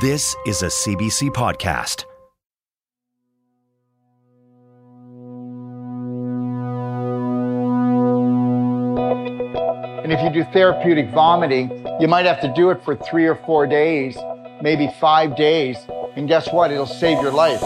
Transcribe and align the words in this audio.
This 0.00 0.36
is 0.46 0.62
a 0.62 0.66
CBC 0.66 1.30
podcast. 1.30 2.04
And 10.04 10.12
if 10.12 10.22
you 10.22 10.30
do 10.30 10.48
therapeutic 10.52 11.10
vomiting, 11.10 11.84
you 11.98 12.06
might 12.06 12.26
have 12.26 12.40
to 12.42 12.52
do 12.54 12.70
it 12.70 12.80
for 12.84 12.94
three 12.94 13.26
or 13.26 13.34
four 13.34 13.66
days, 13.66 14.16
maybe 14.62 14.88
five 15.00 15.34
days. 15.34 15.76
And 16.14 16.28
guess 16.28 16.52
what? 16.52 16.70
It'll 16.70 16.86
save 16.86 17.20
your 17.20 17.32
life. 17.32 17.60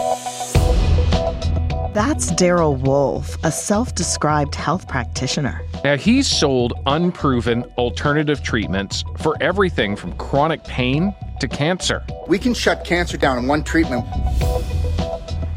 That's 1.93 2.31
Darrell 2.31 2.75
Wolfe, 2.75 3.37
a 3.43 3.51
self 3.51 3.93
described 3.93 4.55
health 4.55 4.87
practitioner. 4.87 5.61
Now, 5.83 5.97
he's 5.97 6.27
sold 6.27 6.73
unproven 6.87 7.65
alternative 7.77 8.41
treatments 8.41 9.03
for 9.19 9.37
everything 9.39 9.95
from 9.95 10.13
chronic 10.13 10.63
pain 10.63 11.13
to 11.43 11.47
cancer. 11.49 12.03
We 12.27 12.39
can 12.39 12.53
shut 12.53 12.85
cancer 12.85 13.17
down 13.17 13.37
in 13.37 13.47
one 13.47 13.63
treatment. 13.63 14.05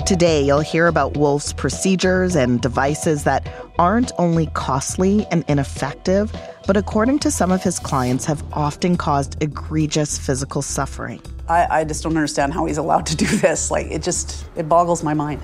Today, 0.05 0.45
you'll 0.45 0.61
hear 0.61 0.87
about 0.89 1.17
Wolfe's 1.17 1.53
procedures 1.53 2.37
and 2.37 2.61
devices 2.61 3.25
that 3.25 3.49
aren't 3.79 4.13
only 4.19 4.47
costly 4.49 5.27
and 5.31 5.45
ineffective, 5.49 6.33
but 6.67 6.77
according 6.77 7.21
to 7.21 7.31
some 7.31 7.51
of 7.53 7.63
his 7.63 7.79
clients, 7.79 8.25
have 8.25 8.43
often 8.53 8.97
caused 8.97 9.41
egregious 9.43 10.19
physical 10.19 10.63
suffering. 10.63 11.21
I, 11.49 11.81
I 11.81 11.85
just 11.85 12.03
don't 12.03 12.17
understand 12.17 12.53
how 12.53 12.67
he's 12.67 12.79
allowed 12.79 13.07
to 13.07 13.17
do 13.17 13.27
this. 13.27 13.71
Like, 13.71 13.87
it 13.87 14.03
just, 14.03 14.47
it 14.57 14.69
boggles 14.69 15.05
my 15.05 15.15
mind. 15.15 15.41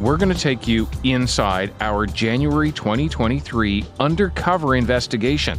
We're 0.00 0.16
going 0.16 0.34
to 0.34 0.38
take 0.38 0.66
you 0.66 0.88
inside 1.04 1.72
our 1.80 2.06
January 2.06 2.72
2023 2.72 3.84
undercover 4.00 4.74
investigation 4.74 5.58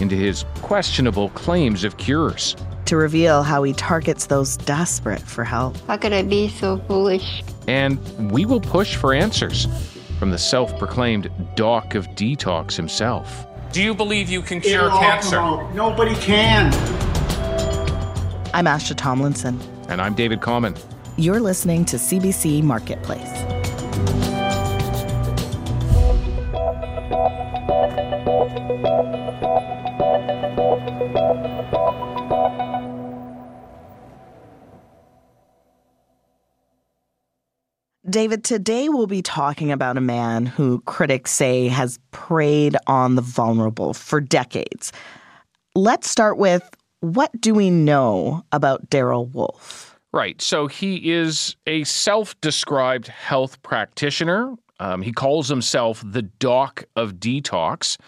into 0.00 0.14
his 0.14 0.44
questionable 0.62 1.30
claims 1.30 1.84
of 1.84 1.96
cures. 1.96 2.56
To 2.86 2.96
reveal 2.96 3.42
how 3.42 3.62
he 3.62 3.72
targets 3.72 4.26
those 4.26 4.56
desperate 4.56 5.20
for 5.20 5.44
help. 5.44 5.76
How 5.86 5.96
could 5.96 6.12
I 6.12 6.22
be 6.22 6.48
so 6.48 6.78
foolish? 6.88 7.42
And 7.66 7.98
we 8.30 8.46
will 8.46 8.60
push 8.60 8.96
for 8.96 9.12
answers 9.12 9.66
from 10.18 10.30
the 10.30 10.38
self 10.38 10.76
proclaimed 10.78 11.30
Doc 11.54 11.94
of 11.94 12.06
Detox 12.08 12.74
himself. 12.74 13.46
Do 13.72 13.82
you 13.82 13.94
believe 13.94 14.30
you 14.30 14.40
can 14.40 14.60
cure 14.60 14.88
cancer? 14.88 15.36
Nobody 15.74 16.14
can. 16.16 16.72
I'm 18.54 18.64
Asha 18.64 18.96
Tomlinson. 18.96 19.60
And 19.88 20.00
I'm 20.00 20.14
David 20.14 20.40
Common. 20.40 20.74
You're 21.16 21.40
listening 21.40 21.84
to 21.86 21.96
CBC 21.96 22.62
Marketplace. 22.62 23.28
David, 38.08 38.42
today 38.42 38.88
we'll 38.88 39.06
be 39.06 39.20
talking 39.20 39.70
about 39.70 39.98
a 39.98 40.00
man 40.00 40.46
who 40.46 40.80
critics 40.82 41.30
say 41.30 41.68
has 41.68 41.98
preyed 42.10 42.74
on 42.86 43.16
the 43.16 43.22
vulnerable 43.22 43.92
for 43.92 44.20
decades. 44.20 44.92
Let's 45.74 46.08
start 46.08 46.38
with 46.38 46.68
what 47.00 47.38
do 47.38 47.52
we 47.52 47.68
know 47.70 48.44
about 48.50 48.88
Darrell 48.88 49.26
Wolfe? 49.26 49.98
Right. 50.12 50.40
So 50.40 50.68
he 50.68 51.12
is 51.12 51.54
a 51.66 51.84
self 51.84 52.40
described 52.40 53.08
health 53.08 53.60
practitioner. 53.62 54.54
Um, 54.80 55.02
he 55.02 55.12
calls 55.12 55.48
himself 55.48 56.02
the 56.04 56.22
doc 56.22 56.84
of 56.96 57.14
detox. 57.14 57.98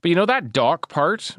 But 0.00 0.08
you 0.08 0.14
know, 0.14 0.26
that 0.26 0.52
doc 0.52 0.88
part, 0.88 1.36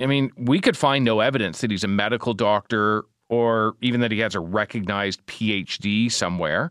I 0.00 0.06
mean, 0.06 0.30
we 0.36 0.60
could 0.60 0.76
find 0.76 1.04
no 1.04 1.20
evidence 1.20 1.60
that 1.60 1.72
he's 1.72 1.84
a 1.84 1.88
medical 1.88 2.34
doctor 2.34 3.04
or 3.28 3.74
even 3.80 4.00
that 4.00 4.12
he 4.12 4.20
has 4.20 4.36
a 4.36 4.40
recognized 4.40 5.26
PhD 5.26 6.10
somewhere 6.10 6.70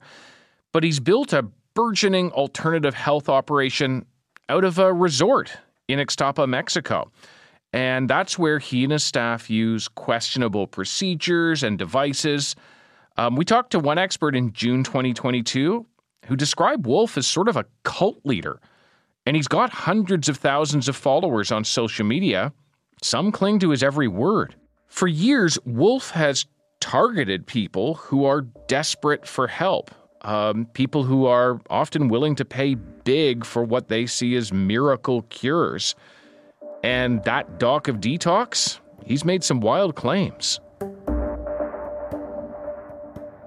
but 0.78 0.84
he's 0.84 1.00
built 1.00 1.34
a 1.34 1.42
burgeoning 1.74 2.30
alternative 2.34 2.94
health 2.94 3.30
operation 3.30 4.06
out 4.48 4.64
of 4.64 4.78
a 4.78 4.94
resort 4.94 5.58
in 5.88 5.98
Ixtapa, 5.98 6.48
Mexico. 6.48 7.12
And 7.74 8.08
that's 8.08 8.38
where 8.38 8.60
he 8.60 8.84
and 8.84 8.92
his 8.92 9.04
staff 9.04 9.50
use 9.50 9.88
questionable 9.88 10.68
procedures 10.68 11.64
and 11.64 11.80
devices. 11.80 12.56
Um, 13.18 13.36
we 13.36 13.44
talked 13.44 13.72
to 13.72 13.80
one 13.80 13.98
expert 13.98 14.36
in 14.36 14.54
June 14.54 14.84
2022 14.84 15.84
who 16.28 16.36
described 16.36 16.86
Wolfe 16.86 17.18
as 17.18 17.26
sort 17.26 17.48
of 17.48 17.58
a 17.58 17.66
cult 17.82 18.24
leader. 18.24 18.60
And 19.26 19.36
he's 19.36 19.48
got 19.48 19.72
hundreds 19.72 20.30
of 20.30 20.38
thousands 20.38 20.88
of 20.88 20.96
followers 20.96 21.52
on 21.52 21.64
social 21.64 22.06
media. 22.06 22.54
Some 23.02 23.32
cling 23.32 23.58
to 23.62 23.72
his 23.72 23.82
every 23.82 24.08
word. 24.08 24.54
For 24.86 25.08
years, 25.08 25.58
Wolfe 25.66 26.12
has 26.12 26.46
targeted 26.80 27.48
people 27.48 27.96
who 27.96 28.26
are 28.26 28.42
desperate 28.68 29.28
for 29.28 29.48
help 29.48 29.90
um, 30.28 30.66
people 30.74 31.04
who 31.06 31.26
are 31.26 31.60
often 31.70 32.10
willing 32.10 32.36
to 32.36 32.46
pay 32.46 32.76
big 32.76 33.46
for 33.46 33.64
what 33.64 33.88
they 33.88 34.06
see 34.06 34.36
as 34.36 34.52
miracle 34.52 35.22
cures. 35.24 35.96
And 36.84 37.24
that 37.24 37.58
doc 37.58 37.88
of 37.88 37.96
detox, 37.98 38.80
he's 39.06 39.24
made 39.24 39.44
some 39.44 39.62
wild 39.62 39.96
claims. 39.96 40.60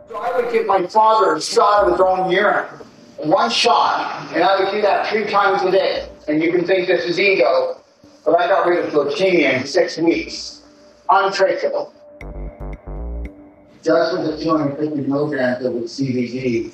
So 0.09 0.17
I 0.17 0.33
would 0.35 0.51
give 0.51 0.67
my 0.67 0.87
father 0.87 1.35
a 1.35 1.41
shot 1.41 1.85
of 1.85 1.93
his 1.93 2.01
own 2.01 2.31
urine. 2.31 2.67
One 3.19 3.51
shot, 3.51 4.31
and 4.33 4.43
I 4.43 4.59
would 4.59 4.73
do 4.73 4.81
that 4.81 5.07
three 5.09 5.31
times 5.31 5.61
a 5.63 5.71
day. 5.71 6.09
And 6.27 6.43
you 6.43 6.51
can 6.51 6.67
think 6.67 6.87
this 6.89 7.05
is 7.05 7.21
ego, 7.21 7.83
but 8.25 8.41
I 8.41 8.49
got 8.49 8.67
rid 8.67 8.87
of 8.87 8.95
leukemia 8.95 9.61
in 9.61 9.67
six 9.67 9.99
weeks. 9.99 10.63
Untraceable 11.11 11.93
just 13.83 14.13
with 14.17 14.27
the 14.27 14.43
250 14.45 15.09
milligrams 15.09 15.65
of 15.65 15.73
CBD, 15.73 16.73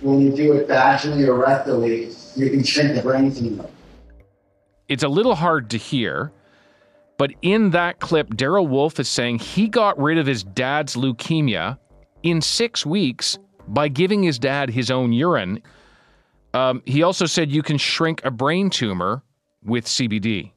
when 0.00 0.20
you 0.20 0.30
do 0.34 0.54
it 0.54 0.68
vaginally 0.68 1.26
or 1.28 1.44
rectally, 1.44 2.16
you 2.36 2.50
can 2.50 2.62
shrink 2.62 2.94
the 2.94 3.02
brain 3.02 3.34
tumor. 3.34 3.68
It's 4.88 5.02
a 5.02 5.08
little 5.08 5.34
hard 5.34 5.70
to 5.70 5.76
hear, 5.76 6.32
but 7.18 7.32
in 7.42 7.70
that 7.70 8.00
clip, 8.00 8.34
Darrell 8.36 8.66
Wolfe 8.66 8.98
is 8.98 9.08
saying 9.08 9.38
he 9.38 9.68
got 9.68 9.98
rid 10.00 10.18
of 10.18 10.26
his 10.26 10.42
dad's 10.42 10.96
leukemia 10.96 11.78
in 12.22 12.40
six 12.40 12.84
weeks 12.84 13.38
by 13.68 13.88
giving 13.88 14.22
his 14.22 14.38
dad 14.38 14.70
his 14.70 14.90
own 14.90 15.12
urine. 15.12 15.62
Um, 16.54 16.82
he 16.86 17.02
also 17.02 17.26
said 17.26 17.50
you 17.50 17.62
can 17.62 17.78
shrink 17.78 18.24
a 18.24 18.30
brain 18.30 18.70
tumor 18.70 19.22
with 19.62 19.84
CBD 19.84 20.52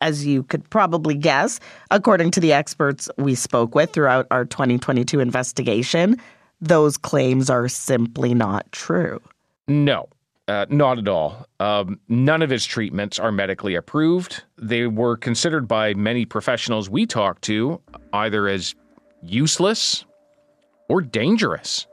as 0.00 0.26
you 0.26 0.42
could 0.42 0.68
probably 0.70 1.14
guess, 1.14 1.60
according 1.90 2.30
to 2.32 2.40
the 2.40 2.52
experts 2.52 3.08
we 3.16 3.34
spoke 3.34 3.74
with 3.74 3.92
throughout 3.92 4.26
our 4.30 4.44
2022 4.44 5.20
investigation, 5.20 6.16
those 6.60 6.96
claims 6.96 7.50
are 7.50 7.68
simply 7.68 8.34
not 8.34 8.70
true. 8.72 9.20
No, 9.68 10.08
uh, 10.48 10.66
not 10.68 10.98
at 10.98 11.08
all. 11.08 11.46
Um, 11.60 11.98
none 12.08 12.42
of 12.42 12.50
his 12.50 12.64
treatments 12.64 13.18
are 13.18 13.32
medically 13.32 13.74
approved. 13.74 14.44
They 14.56 14.86
were 14.86 15.16
considered 15.16 15.66
by 15.66 15.94
many 15.94 16.24
professionals 16.24 16.88
we 16.88 17.06
talked 17.06 17.42
to 17.42 17.80
either 18.12 18.48
as 18.48 18.74
useless 19.22 20.04
or 20.88 21.02
dangerous. 21.02 21.86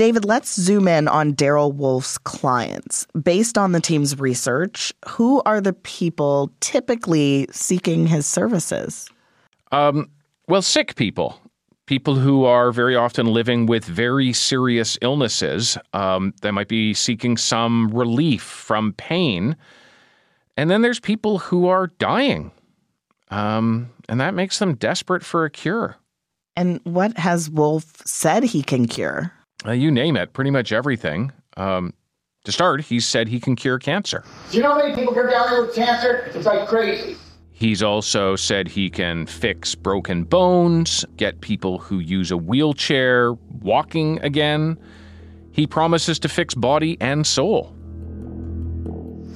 David, 0.00 0.24
let's 0.24 0.58
zoom 0.58 0.88
in 0.88 1.08
on 1.08 1.32
Darrell 1.32 1.72
Wolfe's 1.72 2.16
clients. 2.16 3.06
Based 3.22 3.58
on 3.58 3.72
the 3.72 3.82
team's 3.82 4.18
research, 4.18 4.94
who 5.06 5.42
are 5.44 5.60
the 5.60 5.74
people 5.74 6.50
typically 6.60 7.46
seeking 7.50 8.06
his 8.06 8.24
services? 8.24 9.10
Um, 9.72 10.08
well, 10.48 10.62
sick 10.62 10.94
people. 10.94 11.38
People 11.84 12.14
who 12.14 12.46
are 12.46 12.72
very 12.72 12.96
often 12.96 13.26
living 13.26 13.66
with 13.66 13.84
very 13.84 14.32
serious 14.32 14.96
illnesses. 15.02 15.76
Um, 15.92 16.32
they 16.40 16.50
might 16.50 16.68
be 16.68 16.94
seeking 16.94 17.36
some 17.36 17.90
relief 17.90 18.40
from 18.40 18.94
pain. 18.94 19.54
And 20.56 20.70
then 20.70 20.80
there's 20.80 20.98
people 20.98 21.40
who 21.40 21.68
are 21.68 21.88
dying. 21.98 22.52
Um, 23.30 23.90
and 24.08 24.18
that 24.18 24.32
makes 24.32 24.60
them 24.60 24.76
desperate 24.76 25.26
for 25.26 25.44
a 25.44 25.50
cure. 25.50 25.96
And 26.56 26.80
what 26.84 27.18
has 27.18 27.50
Wolfe 27.50 28.00
said 28.06 28.44
he 28.44 28.62
can 28.62 28.88
cure? 28.88 29.34
Uh, 29.66 29.72
you 29.72 29.90
name 29.90 30.16
it, 30.16 30.32
pretty 30.32 30.50
much 30.50 30.72
everything. 30.72 31.32
Um, 31.56 31.92
to 32.44 32.52
start, 32.52 32.80
he 32.80 33.00
said 33.00 33.28
he 33.28 33.38
can 33.38 33.56
cure 33.56 33.78
cancer. 33.78 34.24
Do 34.50 34.56
you 34.56 34.62
know 34.62 34.72
how 34.72 34.78
many 34.78 34.94
people 34.94 35.12
come 35.12 35.28
down 35.28 35.48
here 35.50 35.66
with 35.66 35.74
cancer? 35.74 36.30
It's 36.34 36.46
like 36.46 36.66
crazy. 36.68 37.16
He's 37.52 37.82
also 37.82 38.36
said 38.36 38.68
he 38.68 38.88
can 38.88 39.26
fix 39.26 39.74
broken 39.74 40.24
bones, 40.24 41.04
get 41.16 41.42
people 41.42 41.78
who 41.78 41.98
use 41.98 42.30
a 42.30 42.36
wheelchair 42.38 43.34
walking 43.60 44.18
again. 44.20 44.78
He 45.52 45.66
promises 45.66 46.18
to 46.20 46.28
fix 46.30 46.54
body 46.54 46.96
and 47.02 47.26
soul. 47.26 47.76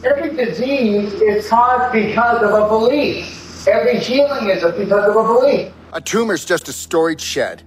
Every 0.03 0.35
disease 0.35 1.13
is 1.13 1.47
caused 1.49 1.93
because 1.93 2.43
of 2.43 2.51
a 2.51 2.69
belief. 2.69 3.69
Every 3.69 3.99
healing 3.99 4.49
is 4.49 4.63
because 4.63 5.07
of 5.07 5.17
a 5.17 5.23
belief. 5.23 5.73
A 5.93 6.01
tumor 6.01 6.33
is 6.33 6.47
just 6.47 6.69
a 6.69 6.73
storage 6.73 7.21
shed, 7.21 7.63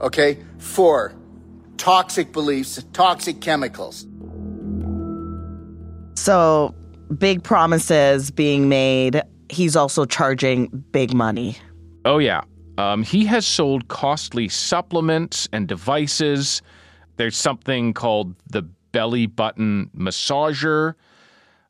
okay, 0.00 0.38
for 0.58 1.14
toxic 1.80 2.30
beliefs, 2.30 2.84
toxic 2.92 3.40
chemicals. 3.40 4.06
So, 6.14 6.74
big 7.16 7.42
promises 7.42 8.30
being 8.30 8.68
made. 8.68 9.22
He's 9.48 9.74
also 9.74 10.04
charging 10.04 10.66
big 10.92 11.14
money. 11.14 11.56
Oh, 12.04 12.18
yeah. 12.18 12.42
Um, 12.76 13.02
he 13.02 13.24
has 13.26 13.46
sold 13.46 13.88
costly 13.88 14.48
supplements 14.48 15.48
and 15.52 15.66
devices. 15.66 16.60
There's 17.16 17.36
something 17.36 17.94
called 17.94 18.34
the 18.50 18.62
belly 18.92 19.26
button 19.26 19.90
massager. 19.96 20.94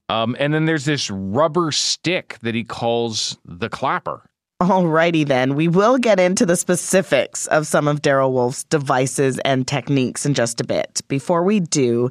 Um, 0.09 0.37
and 0.41 0.53
then 0.53 0.65
there's 0.65 0.87
this 0.87 1.09
rubber 1.09 1.71
stick 1.71 2.37
that 2.43 2.55
he 2.55 2.65
calls 2.65 3.39
the 3.45 3.69
clapper. 3.69 4.25
Alrighty 4.61 5.27
then, 5.27 5.55
we 5.55 5.69
will 5.69 5.97
get 5.97 6.21
into 6.21 6.45
the 6.45 6.55
specifics 6.55 7.47
of 7.47 7.67
some 7.67 7.89
of 7.89 8.03
Darrell 8.03 8.31
Wolfe's 8.31 8.65
devices 8.65 9.39
and 9.39 9.67
techniques 9.67 10.27
in 10.27 10.35
just 10.35 10.61
a 10.61 10.65
bit. 10.65 11.01
Before 11.09 11.43
we 11.43 11.61
do, 11.61 12.11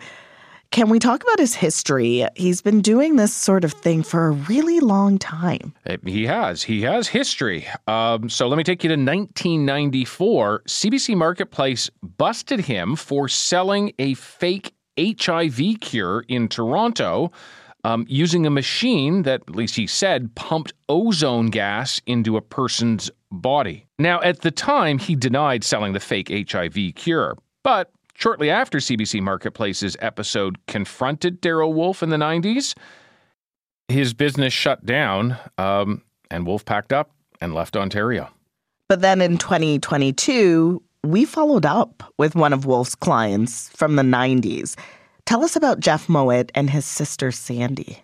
can 0.72 0.90
we 0.90 0.98
talk 0.98 1.22
about 1.22 1.38
his 1.38 1.54
history? 1.54 2.26
He's 2.36 2.64
been 2.64 2.82
doing 2.82 3.18
this 3.18 3.36
sort 3.36 3.64
of 3.64 3.74
thing 3.74 4.02
for 4.02 4.28
a 4.28 4.32
really 4.32 4.80
long 4.80 5.20
time. 5.20 5.76
Uh, 5.86 5.98
He 6.04 6.26
has. 6.26 6.64
He 6.64 6.82
has 6.82 7.08
history. 7.08 7.68
Um, 7.86 8.30
so 8.30 8.48
let 8.48 8.58
me 8.58 8.64
take 8.64 8.84
you 8.84 8.88
to 8.88 8.96
1994. 8.96 10.64
CBC 10.68 11.16
Marketplace 11.16 11.92
busted 12.02 12.62
him 12.62 12.96
for 12.96 13.28
selling 13.28 13.94
a 14.00 14.16
fake 14.16 14.74
HIV 15.00 15.82
cure 15.82 16.26
in 16.28 16.48
Toronto 16.48 17.32
um, 17.84 18.06
using 18.10 18.46
a 18.46 18.50
machine 18.50 19.24
that, 19.24 19.42
at 19.48 19.56
least 19.56 19.76
he 19.76 19.88
said, 19.88 20.34
pumped 20.36 20.74
ozone 20.88 21.48
gas 21.48 22.02
into 22.06 22.38
a 22.38 22.42
person's 22.42 23.10
body. 23.32 23.86
Now, 23.98 24.22
at 24.22 24.42
the 24.42 24.52
time, 24.52 24.98
he 24.98 25.16
denied 25.16 25.64
selling 25.64 25.94
the 25.94 26.00
fake 26.00 26.30
HIV 26.52 26.96
cure, 26.96 27.38
but 27.64 27.92
shortly 28.14 28.50
after 28.50 28.80
CBC 28.80 29.22
Marketplace's 29.22 29.96
episode 30.00 30.58
confronted 30.68 31.42
Darrell 31.42 31.74
Wolfe 31.74 32.04
in 32.04 32.10
the 32.10 32.18
90s, 32.18 32.76
his 33.88 34.14
business 34.14 34.54
shut 34.54 34.86
down, 34.86 35.38
um, 35.58 36.04
and 36.30 36.46
Wolfe 36.46 36.66
packed 36.66 36.94
up 36.94 37.12
and 37.42 37.54
left 37.54 37.76
Ontario. 37.76 38.30
But 38.88 39.02
then 39.02 39.22
in 39.22 39.38
2022, 39.38 40.82
we 41.04 41.26
followed 41.26 41.66
up 41.66 42.04
with 42.18 42.36
one 42.36 42.54
of 42.54 42.66
Wolfe's 42.66 42.96
clients 42.96 43.70
from 43.70 43.96
the 43.96 44.04
90s. 44.04 44.76
Tell 45.30 45.44
us 45.44 45.56
about 45.56 45.80
Jeff 45.80 46.10
Mowat 46.10 46.52
and 46.56 46.72
his 46.72 46.86
sister 46.86 47.32
Sandy. 47.32 48.00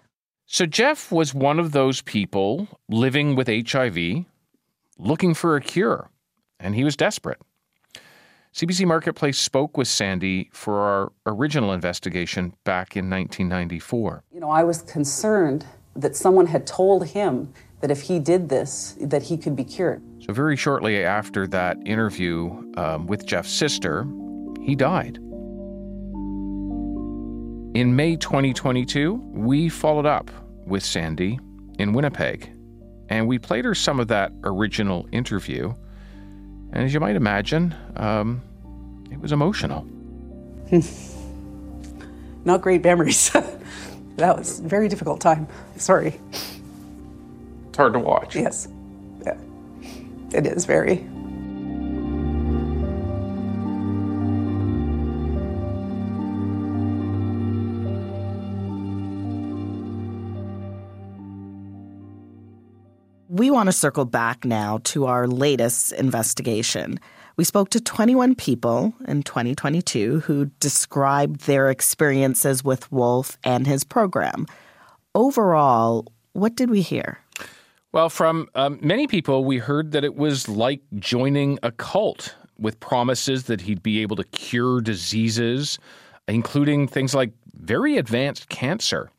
So, 0.45 0.67
Jeff 0.67 1.11
was 1.11 1.33
one 1.33 1.57
of 1.57 1.71
those 1.71 2.03
people 2.03 2.67
living 2.87 3.35
with 3.35 3.47
HIV, 3.47 4.25
looking 4.99 5.33
for 5.33 5.55
a 5.55 5.59
cure, 5.59 6.11
and 6.59 6.75
he 6.75 6.83
was 6.83 6.95
desperate. 6.95 7.41
CBC 8.53 8.85
Marketplace 8.85 9.39
spoke 9.39 9.75
with 9.75 9.87
Sandy 9.87 10.51
for 10.53 10.81
our 10.81 11.11
original 11.25 11.73
investigation 11.73 12.53
back 12.63 12.95
in 12.95 13.09
1994. 13.09 14.23
You 14.31 14.39
know, 14.39 14.51
I 14.51 14.63
was 14.63 14.83
concerned 14.83 15.65
that 15.95 16.15
someone 16.15 16.45
had 16.45 16.67
told 16.67 17.07
him 17.07 17.51
that 17.81 17.89
if 17.89 18.01
he 18.01 18.19
did 18.19 18.49
this, 18.49 18.95
that 19.01 19.23
he 19.23 19.35
could 19.35 19.55
be 19.55 19.63
cured. 19.63 20.03
So, 20.19 20.31
very 20.31 20.55
shortly 20.55 21.03
after 21.03 21.47
that 21.47 21.79
interview 21.87 22.71
um, 22.77 23.07
with 23.07 23.25
Jeff's 23.25 23.49
sister, 23.49 24.05
he 24.61 24.75
died. 24.75 25.17
In 27.75 27.93
May 27.93 28.15
2022, 28.15 29.15
we 29.33 29.67
followed 29.67 30.05
up 30.05 30.31
with 30.65 30.81
Sandy 30.81 31.37
in 31.77 31.91
Winnipeg, 31.91 32.49
and 33.09 33.27
we 33.27 33.37
played 33.37 33.65
her 33.65 33.75
some 33.75 33.99
of 33.99 34.07
that 34.07 34.31
original 34.45 35.09
interview. 35.11 35.73
And 36.71 36.85
as 36.85 36.93
you 36.93 37.01
might 37.01 37.17
imagine, 37.17 37.75
um, 37.97 38.41
it 39.11 39.19
was 39.19 39.33
emotional. 39.33 39.85
Not 42.45 42.61
great 42.61 42.81
memories. 42.81 43.29
that 44.15 44.37
was 44.37 44.61
a 44.61 44.63
very 44.63 44.87
difficult 44.87 45.19
time. 45.19 45.45
Sorry. 45.75 46.17
It's 47.67 47.77
hard 47.77 47.91
to 47.91 47.99
watch. 47.99 48.37
Yes. 48.37 48.69
Yeah. 49.25 49.35
It 50.31 50.47
is 50.47 50.63
very. 50.63 51.05
We 63.45 63.51
want 63.51 63.67
to 63.67 63.73
circle 63.73 64.05
back 64.05 64.43
now 64.43 64.79
to 64.85 65.05
our 65.05 65.27
latest 65.27 65.91
investigation. 65.91 66.99
We 67.37 67.43
spoke 67.43 67.69
to 67.69 67.79
21 67.79 68.33
people 68.33 68.95
in 69.07 69.21
2022 69.21 70.21
who 70.21 70.45
described 70.59 71.41
their 71.41 71.69
experiences 71.69 72.63
with 72.63 72.91
Wolfe 72.91 73.37
and 73.43 73.67
his 73.67 73.83
program. 73.83 74.47
Overall, 75.13 76.11
what 76.33 76.55
did 76.55 76.71
we 76.71 76.81
hear? 76.81 77.19
Well, 77.91 78.09
from 78.09 78.49
um, 78.55 78.79
many 78.81 79.05
people, 79.05 79.45
we 79.45 79.59
heard 79.59 79.91
that 79.91 80.03
it 80.03 80.15
was 80.15 80.49
like 80.49 80.81
joining 80.95 81.59
a 81.61 81.71
cult 81.71 82.33
with 82.57 82.79
promises 82.79 83.43
that 83.43 83.61
he'd 83.61 83.83
be 83.83 84.01
able 84.01 84.15
to 84.15 84.23
cure 84.23 84.81
diseases, 84.81 85.77
including 86.27 86.87
things 86.87 87.13
like 87.13 87.31
very 87.53 87.97
advanced 87.97 88.49
cancer. 88.49 89.11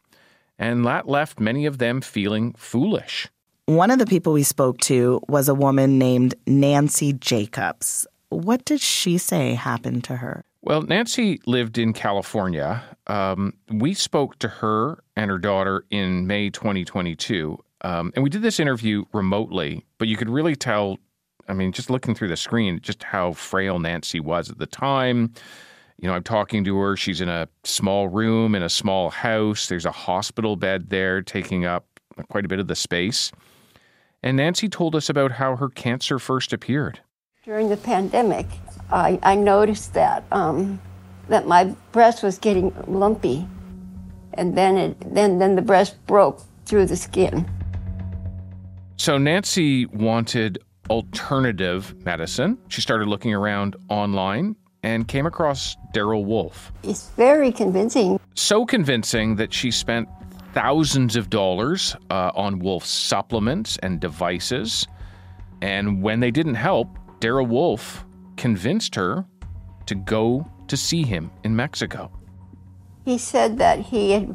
And 0.58 0.84
that 0.84 1.06
left 1.06 1.38
many 1.38 1.64
of 1.64 1.78
them 1.78 2.00
feeling 2.00 2.54
foolish. 2.54 3.28
One 3.66 3.90
of 3.90 3.98
the 3.98 4.06
people 4.06 4.32
we 4.32 4.44
spoke 4.44 4.78
to 4.82 5.20
was 5.26 5.48
a 5.48 5.54
woman 5.54 5.98
named 5.98 6.36
Nancy 6.46 7.12
Jacobs. 7.12 8.06
What 8.28 8.64
did 8.64 8.80
she 8.80 9.18
say 9.18 9.54
happened 9.54 10.04
to 10.04 10.18
her? 10.18 10.44
Well, 10.62 10.82
Nancy 10.82 11.40
lived 11.46 11.76
in 11.76 11.92
California. 11.92 12.84
Um, 13.08 13.54
we 13.68 13.92
spoke 13.92 14.38
to 14.38 14.46
her 14.46 15.02
and 15.16 15.32
her 15.32 15.38
daughter 15.38 15.84
in 15.90 16.28
May 16.28 16.48
2022. 16.48 17.58
Um, 17.80 18.12
and 18.14 18.22
we 18.22 18.30
did 18.30 18.42
this 18.42 18.60
interview 18.60 19.04
remotely, 19.12 19.84
but 19.98 20.06
you 20.06 20.16
could 20.16 20.30
really 20.30 20.54
tell, 20.54 20.98
I 21.48 21.52
mean, 21.52 21.72
just 21.72 21.90
looking 21.90 22.14
through 22.14 22.28
the 22.28 22.36
screen, 22.36 22.78
just 22.80 23.02
how 23.02 23.32
frail 23.32 23.80
Nancy 23.80 24.20
was 24.20 24.48
at 24.48 24.58
the 24.58 24.66
time. 24.66 25.32
You 26.00 26.06
know, 26.06 26.14
I'm 26.14 26.22
talking 26.22 26.62
to 26.62 26.78
her. 26.78 26.96
She's 26.96 27.20
in 27.20 27.28
a 27.28 27.48
small 27.64 28.06
room 28.06 28.54
in 28.54 28.62
a 28.62 28.68
small 28.68 29.10
house. 29.10 29.66
There's 29.66 29.86
a 29.86 29.90
hospital 29.90 30.54
bed 30.54 30.90
there 30.90 31.20
taking 31.20 31.64
up 31.64 31.84
quite 32.28 32.44
a 32.44 32.48
bit 32.48 32.60
of 32.60 32.68
the 32.68 32.76
space. 32.76 33.32
And 34.26 34.38
Nancy 34.38 34.68
told 34.68 34.96
us 34.96 35.08
about 35.08 35.30
how 35.30 35.54
her 35.54 35.68
cancer 35.68 36.18
first 36.18 36.52
appeared. 36.52 36.98
During 37.44 37.68
the 37.68 37.76
pandemic, 37.76 38.46
I, 38.90 39.20
I 39.22 39.36
noticed 39.36 39.94
that 39.94 40.24
um, 40.32 40.80
that 41.28 41.46
my 41.46 41.76
breast 41.92 42.24
was 42.24 42.36
getting 42.36 42.74
lumpy, 42.88 43.46
and 44.34 44.58
then 44.58 44.76
it 44.78 45.14
then 45.14 45.38
then 45.38 45.54
the 45.54 45.62
breast 45.62 46.04
broke 46.08 46.42
through 46.64 46.86
the 46.86 46.96
skin. 46.96 47.48
So 48.96 49.16
Nancy 49.16 49.86
wanted 49.86 50.58
alternative 50.90 51.94
medicine. 52.04 52.58
She 52.66 52.80
started 52.80 53.06
looking 53.06 53.32
around 53.32 53.76
online 53.88 54.56
and 54.82 55.06
came 55.06 55.26
across 55.26 55.76
Darrell 55.92 56.24
Wolfe. 56.24 56.72
It's 56.82 57.10
very 57.10 57.52
convincing. 57.52 58.18
So 58.34 58.66
convincing 58.66 59.36
that 59.36 59.54
she 59.54 59.70
spent 59.70 60.08
thousands 60.56 61.16
of 61.16 61.28
dollars 61.28 61.94
uh, 62.08 62.30
on 62.34 62.58
Wolfe's 62.58 62.88
supplements 62.88 63.76
and 63.82 64.00
devices. 64.00 64.86
And 65.60 66.02
when 66.02 66.20
they 66.20 66.30
didn't 66.30 66.54
help, 66.54 66.88
Darrell 67.20 67.44
Wolfe 67.44 68.06
convinced 68.38 68.94
her 68.94 69.26
to 69.84 69.94
go 69.94 70.50
to 70.68 70.76
see 70.78 71.02
him 71.02 71.30
in 71.44 71.54
Mexico. 71.54 72.10
He 73.04 73.18
said 73.18 73.58
that 73.58 73.80
he 73.80 74.12
had 74.12 74.34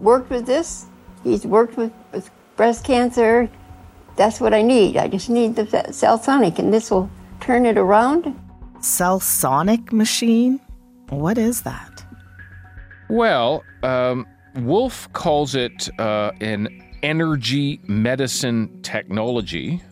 worked 0.00 0.30
with 0.30 0.46
this. 0.46 0.86
He's 1.24 1.44
worked 1.44 1.76
with, 1.76 1.92
with 2.10 2.30
breast 2.56 2.82
cancer. 2.82 3.50
That's 4.16 4.40
what 4.40 4.54
I 4.54 4.62
need. 4.62 4.96
I 4.96 5.08
just 5.08 5.28
need 5.28 5.56
the 5.56 5.66
Cellsonic, 5.92 6.58
and 6.58 6.72
this 6.72 6.90
will 6.90 7.10
turn 7.40 7.66
it 7.66 7.76
around. 7.76 8.34
Cellsonic 8.80 9.92
machine? 9.92 10.58
What 11.10 11.36
is 11.36 11.62
that? 11.62 12.02
Well, 13.10 13.62
um, 13.82 14.26
Wolfe 14.64 15.12
calls 15.12 15.54
it 15.54 15.88
uh, 15.98 16.32
an 16.40 16.68
energy 17.02 17.80
medicine 17.84 18.82
technology. 18.82 19.82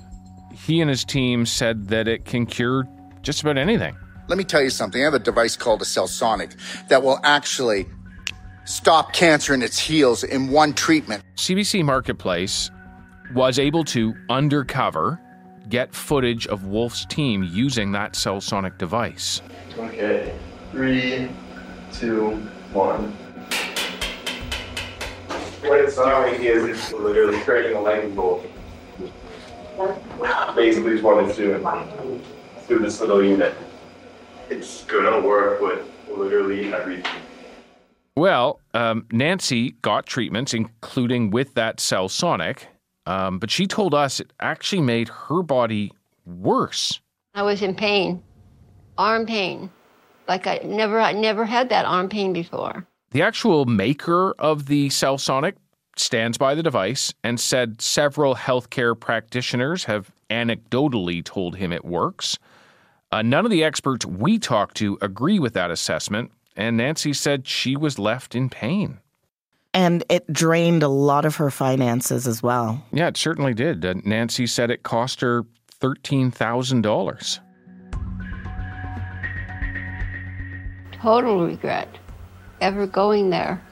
He 0.53 0.81
and 0.81 0.91
his 0.91 1.05
team 1.05 1.47
said 1.47 1.89
that 1.89 2.09
it 2.09 2.25
can 2.25 2.47
cure 2.47 2.87
just 3.23 3.43
about 3.43 3.59
anything. 3.59 3.97
Let 4.29 4.37
me 4.37 4.45
tell 4.45 4.63
you 4.63 4.71
something. 4.71 5.01
I 5.01 5.05
have 5.05 5.15
a 5.15 5.19
device 5.19 5.57
called 5.57 5.81
a 5.81 5.87
Cellsonic 5.87 6.55
that 6.89 7.03
will 7.03 7.19
actually 7.23 7.87
stop 8.65 9.13
cancer 9.15 9.55
in 9.55 9.63
its 9.63 9.79
heels 9.79 10.23
in 10.23 10.51
one 10.51 10.75
treatment. 10.75 11.25
CBC 11.37 11.83
Marketplace 11.83 12.71
was 13.35 13.59
able 13.59 13.85
to 13.85 14.15
undercover 14.29 15.19
get 15.69 15.95
footage 15.95 16.47
of 16.47 16.67
Wolfe's 16.67 17.05
team 17.07 17.43
using 17.43 17.93
that 17.93 18.13
Cellsonic 18.13 18.79
device. 18.79 19.43
Okay, 19.79 20.35
three, 20.73 21.31
two, 21.93 22.31
one. 22.73 23.17
What 25.63 25.81
it's 25.81 25.97
doing 25.97 26.43
is 26.45 26.65
it's 26.65 26.93
literally 26.93 27.41
creating 27.41 27.77
a 27.77 27.81
lightning 27.81 28.15
bolt. 28.15 28.47
Basically, 30.55 30.93
is 30.93 31.03
what 31.03 31.25
it's 31.25 31.37
doing 31.37 31.63
through 32.67 32.79
this 32.79 33.01
little 33.01 33.25
unit. 33.25 33.55
It's 34.51 34.85
gonna 34.85 35.21
work 35.21 35.61
with 35.61 35.85
literally 36.09 36.73
everything. 36.73 37.21
Well, 38.17 38.61
um, 38.75 39.07
Nancy 39.13 39.73
got 39.83 40.07
treatments, 40.07 40.55
including 40.55 41.31
with 41.31 41.55
that 41.55 41.79
Cellsonic, 41.79 42.67
um, 43.07 43.39
but 43.39 43.51
she 43.51 43.67
told 43.67 43.95
us 43.95 44.21
it 44.21 44.33
actually 44.41 44.83
made 44.83 45.09
her 45.09 45.43
body 45.43 45.93
worse. 46.25 47.01
I 47.35 47.43
was 47.43 47.63
in 47.63 47.75
pain, 47.75 48.23
arm 48.97 49.27
pain, 49.27 49.71
like 50.29 50.47
I 50.47 50.61
never, 50.65 51.01
I 51.01 51.13
never 51.13 51.45
had 51.45 51.69
that 51.69 51.85
arm 51.85 52.09
pain 52.09 52.33
before. 52.33 52.87
The 53.11 53.23
actual 53.23 53.65
maker 53.65 54.35
of 54.39 54.67
the 54.67 54.91
Cellsonic 54.91 55.55
stands 55.97 56.37
by 56.37 56.55
the 56.55 56.63
device 56.63 57.15
and 57.25 57.41
said 57.41 57.81
several 57.81 58.35
healthcare 58.35 58.99
practitioners 58.99 59.85
have 59.85 60.11
anecdotally 60.29 61.25
told 61.25 61.57
him 61.57 61.73
it 61.73 61.85
works. 61.85 62.39
Uh, 63.11 63.23
none 63.23 63.47
of 63.47 63.51
the 63.51 63.65
experts 63.65 64.05
we 64.05 64.39
talked 64.39 64.77
to 64.77 64.99
agree 65.01 65.39
with 65.39 65.55
that 65.55 65.71
assessment, 65.71 66.31
and 66.55 66.77
Nancy 66.77 67.15
said 67.15 67.47
she 67.47 67.77
was 67.77 67.99
left 67.99 68.35
in 68.35 68.51
pain. 68.51 69.01
And 69.73 70.05
it 70.11 70.31
drained 70.31 70.83
a 70.83 70.89
lot 70.89 71.25
of 71.25 71.37
her 71.37 71.51
finances 71.51 72.27
as 72.27 72.43
well. 72.43 72.85
Yeah, 72.93 73.09
it 73.09 73.17
certainly 73.17 73.55
did. 73.55 73.85
Uh, 73.85 73.95
Nancy 74.05 74.47
said 74.47 74.71
it 74.71 74.83
cost 74.83 75.23
her 75.23 75.45
$13,000. 75.81 77.39
Total 80.93 81.47
regret 81.47 81.89
ever 82.61 82.87
going 82.87 83.31
there. 83.31 83.63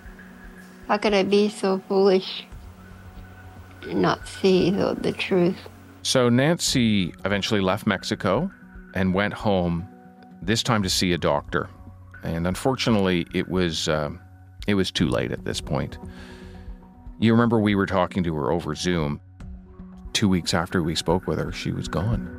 How 0.89 0.97
could 0.99 1.15
I 1.15 1.23
be 1.23 1.49
so 1.49 1.83
foolish 1.89 2.45
and 3.83 4.03
not 4.03 4.27
see 4.27 4.71
the, 4.71 4.95
the 4.95 5.13
truth? 5.13 5.57
So 6.03 6.29
Nancy 6.29 7.13
eventually 7.25 7.61
left 7.61 7.87
Mexico 7.87 8.51
and 8.95 9.13
went 9.13 9.35
home, 9.35 9.89
this 10.41 10.63
time 10.63 10.83
to 10.83 10.91
see 10.91 11.13
a 11.13 11.19
doctor. 11.19 11.69
And 12.23 12.47
unfortunately, 12.47 13.27
it 13.35 13.49
was 13.49 13.89
um, 13.89 14.21
it 14.67 14.75
was 14.75 14.91
too 14.91 15.09
late 15.09 15.33
at 15.33 15.45
this 15.45 15.61
point. 15.61 15.99
You 17.19 17.33
remember 17.33 17.59
we 17.59 17.75
were 17.75 17.87
talking 17.87 18.23
to 18.25 18.35
her 18.35 18.53
over 18.53 18.75
Zoom. 18.75 19.21
Two 20.13 20.29
weeks 20.29 20.55
after 20.55 20.83
we 20.83 20.95
spoke 20.95 21.27
with 21.27 21.39
her, 21.39 21.53
she 21.53 21.73
was 21.73 21.89
gone. 21.89 22.36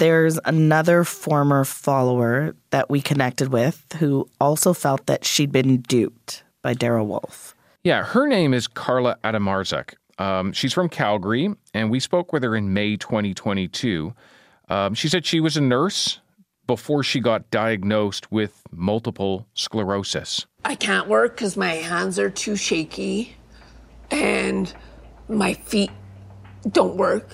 There's 0.00 0.40
another 0.46 1.04
former 1.04 1.62
follower 1.62 2.56
that 2.70 2.88
we 2.88 3.02
connected 3.02 3.52
with 3.52 3.84
who 3.98 4.30
also 4.40 4.72
felt 4.72 5.04
that 5.04 5.26
she'd 5.26 5.52
been 5.52 5.82
duped 5.82 6.42
by 6.62 6.72
Darrell 6.72 7.06
Wolfe. 7.06 7.54
Yeah, 7.84 8.04
her 8.04 8.26
name 8.26 8.54
is 8.54 8.66
Carla 8.66 9.18
Adamarzak. 9.22 9.92
Um, 10.18 10.54
she's 10.54 10.72
from 10.72 10.88
Calgary, 10.88 11.54
and 11.74 11.90
we 11.90 12.00
spoke 12.00 12.32
with 12.32 12.42
her 12.44 12.56
in 12.56 12.72
May 12.72 12.96
2022. 12.96 14.14
Um, 14.70 14.94
she 14.94 15.06
said 15.06 15.26
she 15.26 15.38
was 15.38 15.58
a 15.58 15.60
nurse 15.60 16.20
before 16.66 17.02
she 17.02 17.20
got 17.20 17.50
diagnosed 17.50 18.32
with 18.32 18.62
multiple 18.72 19.46
sclerosis. 19.52 20.46
I 20.64 20.76
can't 20.76 21.08
work 21.08 21.36
because 21.36 21.58
my 21.58 21.72
hands 21.72 22.18
are 22.18 22.30
too 22.30 22.56
shaky 22.56 23.36
and 24.10 24.72
my 25.28 25.52
feet 25.52 25.90
don't 26.70 26.96
work. 26.96 27.28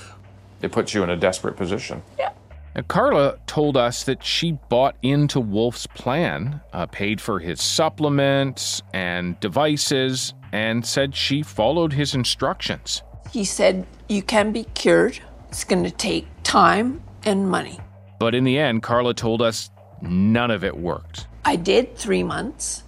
It 0.62 0.72
puts 0.72 0.94
you 0.94 1.04
in 1.04 1.10
a 1.10 1.16
desperate 1.16 1.56
position. 1.56 2.02
Yeah. 2.18 2.32
And 2.76 2.86
Carla 2.88 3.38
told 3.46 3.78
us 3.78 4.04
that 4.04 4.22
she 4.22 4.52
bought 4.68 4.96
into 5.00 5.40
Wolfe's 5.40 5.86
plan, 5.86 6.60
uh, 6.74 6.84
paid 6.84 7.22
for 7.22 7.38
his 7.38 7.62
supplements 7.62 8.82
and 8.92 9.40
devices, 9.40 10.34
and 10.52 10.84
said 10.84 11.14
she 11.14 11.42
followed 11.42 11.94
his 11.94 12.14
instructions. 12.14 13.02
He 13.32 13.46
said, 13.46 13.86
You 14.10 14.22
can 14.22 14.52
be 14.52 14.64
cured. 14.74 15.18
It's 15.48 15.64
going 15.64 15.84
to 15.84 15.90
take 15.90 16.26
time 16.42 17.02
and 17.24 17.48
money. 17.48 17.80
But 18.18 18.34
in 18.34 18.44
the 18.44 18.58
end, 18.58 18.82
Carla 18.82 19.14
told 19.14 19.40
us 19.40 19.70
none 20.02 20.50
of 20.50 20.62
it 20.62 20.76
worked. 20.76 21.28
I 21.46 21.56
did 21.56 21.96
three 21.96 22.22
months, 22.22 22.82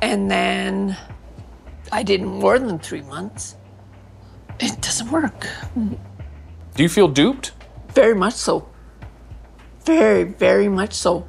and 0.00 0.30
then 0.30 0.96
I 1.92 2.02
did 2.02 2.22
more 2.22 2.58
than 2.58 2.78
three 2.78 3.02
months. 3.02 3.56
It 4.58 4.80
doesn't 4.80 5.10
work. 5.10 5.46
Do 5.74 6.82
you 6.82 6.88
feel 6.88 7.08
duped? 7.08 7.52
Very 7.92 8.14
much 8.14 8.34
so. 8.34 8.67
Very, 9.88 10.24
very 10.24 10.68
much 10.68 10.92
so. 10.92 11.26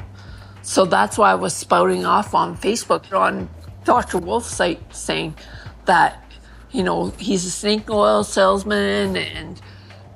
So 0.63 0.83
that's 0.83 1.17
why 1.17 1.31
I 1.31 1.35
was 1.35 1.55
spouting 1.55 2.05
off 2.05 2.35
on 2.35 2.57
Facebook 2.57 3.17
on 3.17 3.49
Dr. 3.85 4.17
Wolfe's 4.17 4.53
site 4.53 4.93
saying 4.93 5.35
that, 5.85 6.21
you 6.71 6.83
know, 6.83 7.11
he's 7.11 7.45
a 7.45 7.51
snake 7.51 7.89
oil 7.89 8.25
salesman. 8.25 9.15
And 9.15 9.61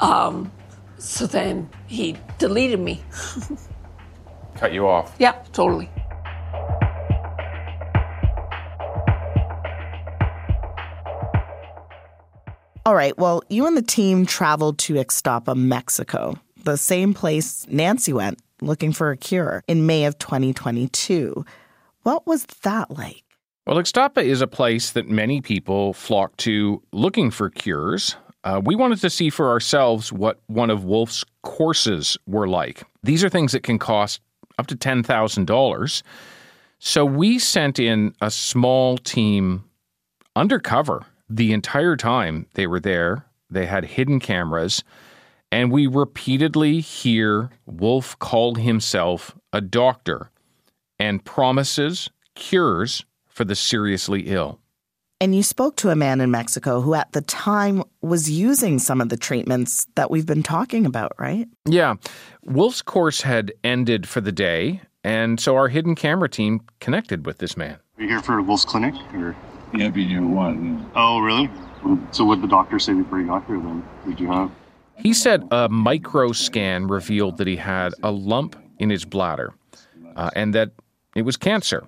um, 0.02 0.52
so 0.98 1.26
then 1.26 1.70
he 1.88 2.18
deleted 2.38 2.82
me. 2.82 3.02
Cut 4.56 4.74
you 4.74 4.90
off. 4.90 5.16
yeah, 5.20 5.42
totally. 5.54 5.90
All 12.86 12.94
right, 12.94 13.18
well, 13.18 13.42
you 13.48 13.66
and 13.66 13.78
the 13.78 13.82
team 13.82 14.26
traveled 14.26 14.80
to 14.80 14.96
Ixtapa, 14.96 15.56
Mexico, 15.56 16.36
the 16.64 16.78
same 16.78 17.14
place 17.14 17.66
Nancy 17.70 18.14
went 18.14 18.40
looking 18.62 18.94
for 18.94 19.12
a 19.12 19.18
cure 19.18 19.64
in 19.68 19.86
May 19.86 20.06
of 20.06 20.18
2022. 20.18 21.46
What 22.04 22.26
was 22.26 22.46
that 22.64 22.92
like? 22.92 23.24
Well, 23.66 23.78
Ixtapa 23.78 24.24
is 24.24 24.42
a 24.42 24.48
place 24.48 24.92
that 24.92 25.08
many 25.08 25.42
people 25.42 25.94
flock 25.94 26.36
to 26.38 26.82
looking 26.92 27.32
for 27.32 27.50
cures. 27.50 28.16
Uh, 28.44 28.62
we 28.64 28.76
wanted 28.76 29.00
to 29.00 29.10
see 29.10 29.30
for 29.30 29.50
ourselves 29.50 30.12
what 30.12 30.42
one 30.48 30.70
of 30.70 30.84
Wolfe's 30.84 31.24
courses 31.44 32.18
were 32.28 32.48
like. 32.48 32.84
These 33.04 33.24
are 33.24 33.30
things 33.30 33.54
that 33.54 33.64
can 33.64 33.80
cost 33.80 34.20
up 34.60 34.68
to 34.68 34.76
$10,000. 34.76 36.04
So 36.80 37.06
we 37.06 37.40
sent 37.40 37.80
in 37.80 38.14
a 38.20 38.30
small 38.30 38.98
team 38.98 39.64
undercover 40.36 41.06
the 41.30 41.54
entire 41.54 41.96
time 41.96 42.48
they 42.56 42.68
were 42.68 42.82
there. 42.82 43.26
They 43.50 43.66
had 43.66 43.86
hidden 43.86 44.20
cameras, 44.20 44.84
and 45.54 45.72
we 45.72 45.86
repeatedly 45.86 46.80
hear 46.80 47.52
Wolfe 47.68 48.18
call 48.18 48.56
himself 48.56 49.38
a 49.54 49.62
doctor 49.62 50.32
and 50.98 51.24
promises 51.24 52.10
cures 52.34 53.06
for 53.28 53.46
the 53.46 53.54
seriously 53.54 54.22
ill. 54.22 54.60
And 55.22 55.36
you 55.36 55.44
spoke 55.44 55.76
to 55.76 55.92
a 55.92 55.96
man 55.96 56.22
in 56.22 56.32
Mexico 56.32 56.82
who 56.82 56.96
at 56.96 57.12
the 57.12 57.22
time 57.22 57.84
was 58.02 58.32
using 58.32 58.80
some 58.80 59.00
of 59.00 59.10
the 59.10 59.16
treatments 59.16 59.86
that 59.94 60.10
we've 60.10 60.26
been 60.26 60.42
talking 60.42 60.88
about, 60.88 61.12
right? 61.20 61.48
Yeah. 61.70 61.98
Wolfe's 62.44 62.82
course 62.82 63.22
had 63.22 63.54
ended 63.64 64.10
for 64.10 64.22
the 64.22 64.32
day, 64.32 64.82
and 65.04 65.40
so 65.40 65.56
our 65.56 65.68
hidden 65.68 65.94
camera 65.94 66.30
team 66.30 66.62
connected 66.80 67.28
with 67.28 67.38
this 67.38 67.56
man. 67.56 67.78
Are 68.00 68.02
you 68.02 68.10
here 68.10 68.24
for 68.24 68.42
Wolfe's 68.42 68.66
Clinic? 68.66 68.96
Or? 69.14 69.36
Yeah, 69.72 69.90
but 69.90 70.00
you 70.00 70.26
one. 70.26 70.90
Oh, 70.96 71.20
really? 71.20 71.48
So 72.10 72.26
what 72.26 72.36
did 72.36 72.46
the 72.46 72.48
doctor 72.48 72.80
say 72.80 72.94
before 72.94 73.20
you 73.20 73.28
got 73.28 73.46
here 73.46 73.58
then? 73.58 73.82
What 74.02 74.18
did 74.18 74.20
you 74.20 74.32
have? 74.32 74.50
He 74.98 75.14
said 75.14 75.48
a 75.52 75.70
micro 75.70 76.32
scan 76.32 76.88
revealed 76.88 77.38
that 77.38 77.48
he 77.48 77.56
had 77.56 77.94
a 78.04 78.12
lump 78.12 78.56
in 78.80 78.90
his 78.90 79.06
bladder 79.06 79.54
uh, 80.16 80.30
and 80.36 80.54
that 80.54 80.72
it 81.16 81.24
was 81.24 81.38
cancer. 81.38 81.88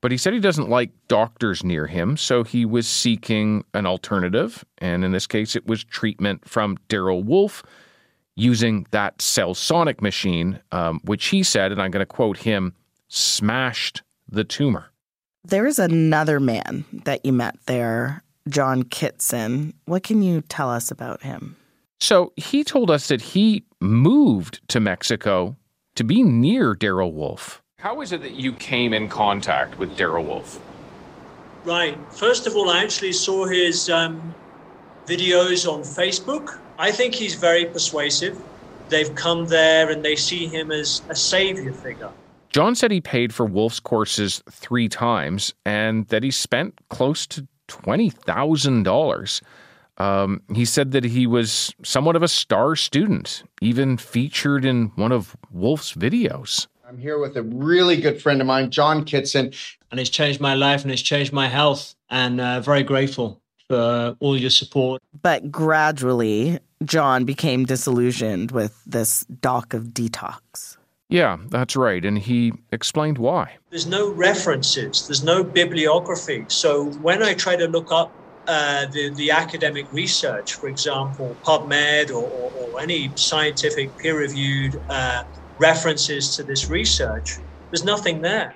But 0.00 0.10
he 0.10 0.18
said 0.18 0.32
he 0.32 0.40
doesn't 0.40 0.68
like 0.68 0.90
doctors 1.06 1.62
near 1.62 1.86
him, 1.86 2.16
so 2.16 2.42
he 2.42 2.64
was 2.64 2.88
seeking 2.88 3.64
an 3.72 3.86
alternative. 3.86 4.64
And 4.78 5.04
in 5.04 5.12
this 5.12 5.28
case, 5.28 5.54
it 5.54 5.66
was 5.66 5.84
treatment 5.84 6.48
from 6.48 6.76
Darrell 6.88 7.22
Wolfe 7.22 7.62
using 8.34 8.86
that 8.90 9.18
Cellsonic 9.18 10.02
machine, 10.02 10.58
um, 10.72 11.00
which 11.04 11.26
he 11.26 11.44
said, 11.44 11.70
and 11.70 11.80
I'm 11.80 11.92
going 11.92 12.00
to 12.02 12.06
quote 12.06 12.38
him, 12.38 12.74
smashed 13.06 14.02
the 14.28 14.42
tumor. 14.42 14.90
There's 15.44 15.78
another 15.78 16.40
man 16.40 16.84
that 17.04 17.24
you 17.24 17.32
met 17.32 17.56
there, 17.66 18.24
John 18.48 18.82
Kitson. 18.84 19.74
What 19.84 20.02
can 20.02 20.22
you 20.22 20.40
tell 20.40 20.70
us 20.70 20.90
about 20.90 21.22
him? 21.22 21.56
So 22.02 22.32
he 22.34 22.64
told 22.64 22.90
us 22.90 23.06
that 23.06 23.22
he 23.22 23.62
moved 23.80 24.60
to 24.70 24.80
Mexico 24.80 25.56
to 25.94 26.02
be 26.02 26.24
near 26.24 26.74
Darrell 26.74 27.12
Wolfe. 27.12 27.62
How 27.78 28.00
is 28.00 28.10
it 28.10 28.22
that 28.22 28.32
you 28.32 28.54
came 28.54 28.92
in 28.92 29.08
contact 29.08 29.78
with 29.78 29.96
Darrell 29.96 30.24
Wolfe? 30.24 30.58
Right. 31.64 31.96
First 32.10 32.48
of 32.48 32.56
all, 32.56 32.70
I 32.70 32.82
actually 32.82 33.12
saw 33.12 33.46
his 33.46 33.88
um, 33.88 34.34
videos 35.06 35.72
on 35.72 35.82
Facebook. 35.82 36.58
I 36.76 36.90
think 36.90 37.14
he's 37.14 37.36
very 37.36 37.66
persuasive. 37.66 38.36
They've 38.88 39.14
come 39.14 39.46
there 39.46 39.88
and 39.88 40.04
they 40.04 40.16
see 40.16 40.48
him 40.48 40.72
as 40.72 41.02
a 41.08 41.14
savior 41.14 41.72
figure. 41.72 42.10
John 42.48 42.74
said 42.74 42.90
he 42.90 43.00
paid 43.00 43.32
for 43.32 43.46
Wolfe's 43.46 43.78
courses 43.78 44.42
three 44.50 44.88
times 44.88 45.54
and 45.64 46.08
that 46.08 46.24
he 46.24 46.32
spent 46.32 46.74
close 46.88 47.28
to 47.28 47.46
$20,000. 47.68 49.42
Um, 50.02 50.42
he 50.52 50.64
said 50.64 50.90
that 50.92 51.04
he 51.04 51.28
was 51.28 51.74
somewhat 51.84 52.16
of 52.16 52.24
a 52.24 52.28
star 52.28 52.74
student, 52.74 53.44
even 53.60 53.96
featured 53.96 54.64
in 54.64 54.86
one 54.96 55.12
of 55.12 55.36
Wolfe's 55.52 55.92
videos. 55.92 56.66
I'm 56.84 56.98
here 56.98 57.18
with 57.18 57.36
a 57.36 57.42
really 57.44 58.00
good 58.00 58.20
friend 58.20 58.40
of 58.40 58.46
mine, 58.48 58.70
John 58.70 59.04
Kitson. 59.04 59.52
And 59.92 60.00
it's 60.00 60.10
changed 60.10 60.40
my 60.40 60.54
life 60.54 60.82
and 60.82 60.90
it's 60.90 61.02
changed 61.02 61.32
my 61.32 61.46
health. 61.46 61.94
And 62.10 62.40
uh, 62.40 62.60
very 62.60 62.82
grateful 62.82 63.40
for 63.68 64.16
all 64.18 64.36
your 64.36 64.50
support. 64.50 65.00
But 65.22 65.52
gradually, 65.52 66.58
John 66.84 67.24
became 67.24 67.64
disillusioned 67.64 68.50
with 68.50 68.82
this 68.84 69.24
doc 69.40 69.72
of 69.72 69.88
detox. 69.88 70.78
Yeah, 71.10 71.36
that's 71.48 71.76
right. 71.76 72.04
And 72.04 72.18
he 72.18 72.54
explained 72.72 73.18
why. 73.18 73.56
There's 73.70 73.86
no 73.86 74.10
references, 74.10 75.06
there's 75.06 75.22
no 75.22 75.44
bibliography. 75.44 76.46
So 76.48 76.86
when 77.02 77.22
I 77.22 77.34
try 77.34 77.54
to 77.54 77.68
look 77.68 77.92
up 77.92 78.12
uh, 78.46 78.86
the, 78.86 79.10
the 79.10 79.30
academic 79.30 79.90
research, 79.92 80.54
for 80.54 80.68
example, 80.68 81.36
PubMed 81.44 82.10
or, 82.10 82.24
or, 82.24 82.52
or 82.52 82.80
any 82.80 83.10
scientific 83.14 83.96
peer 83.98 84.18
reviewed 84.18 84.80
uh, 84.88 85.24
references 85.58 86.34
to 86.36 86.42
this 86.42 86.68
research, 86.68 87.38
there's 87.70 87.84
nothing 87.84 88.20
there. 88.20 88.54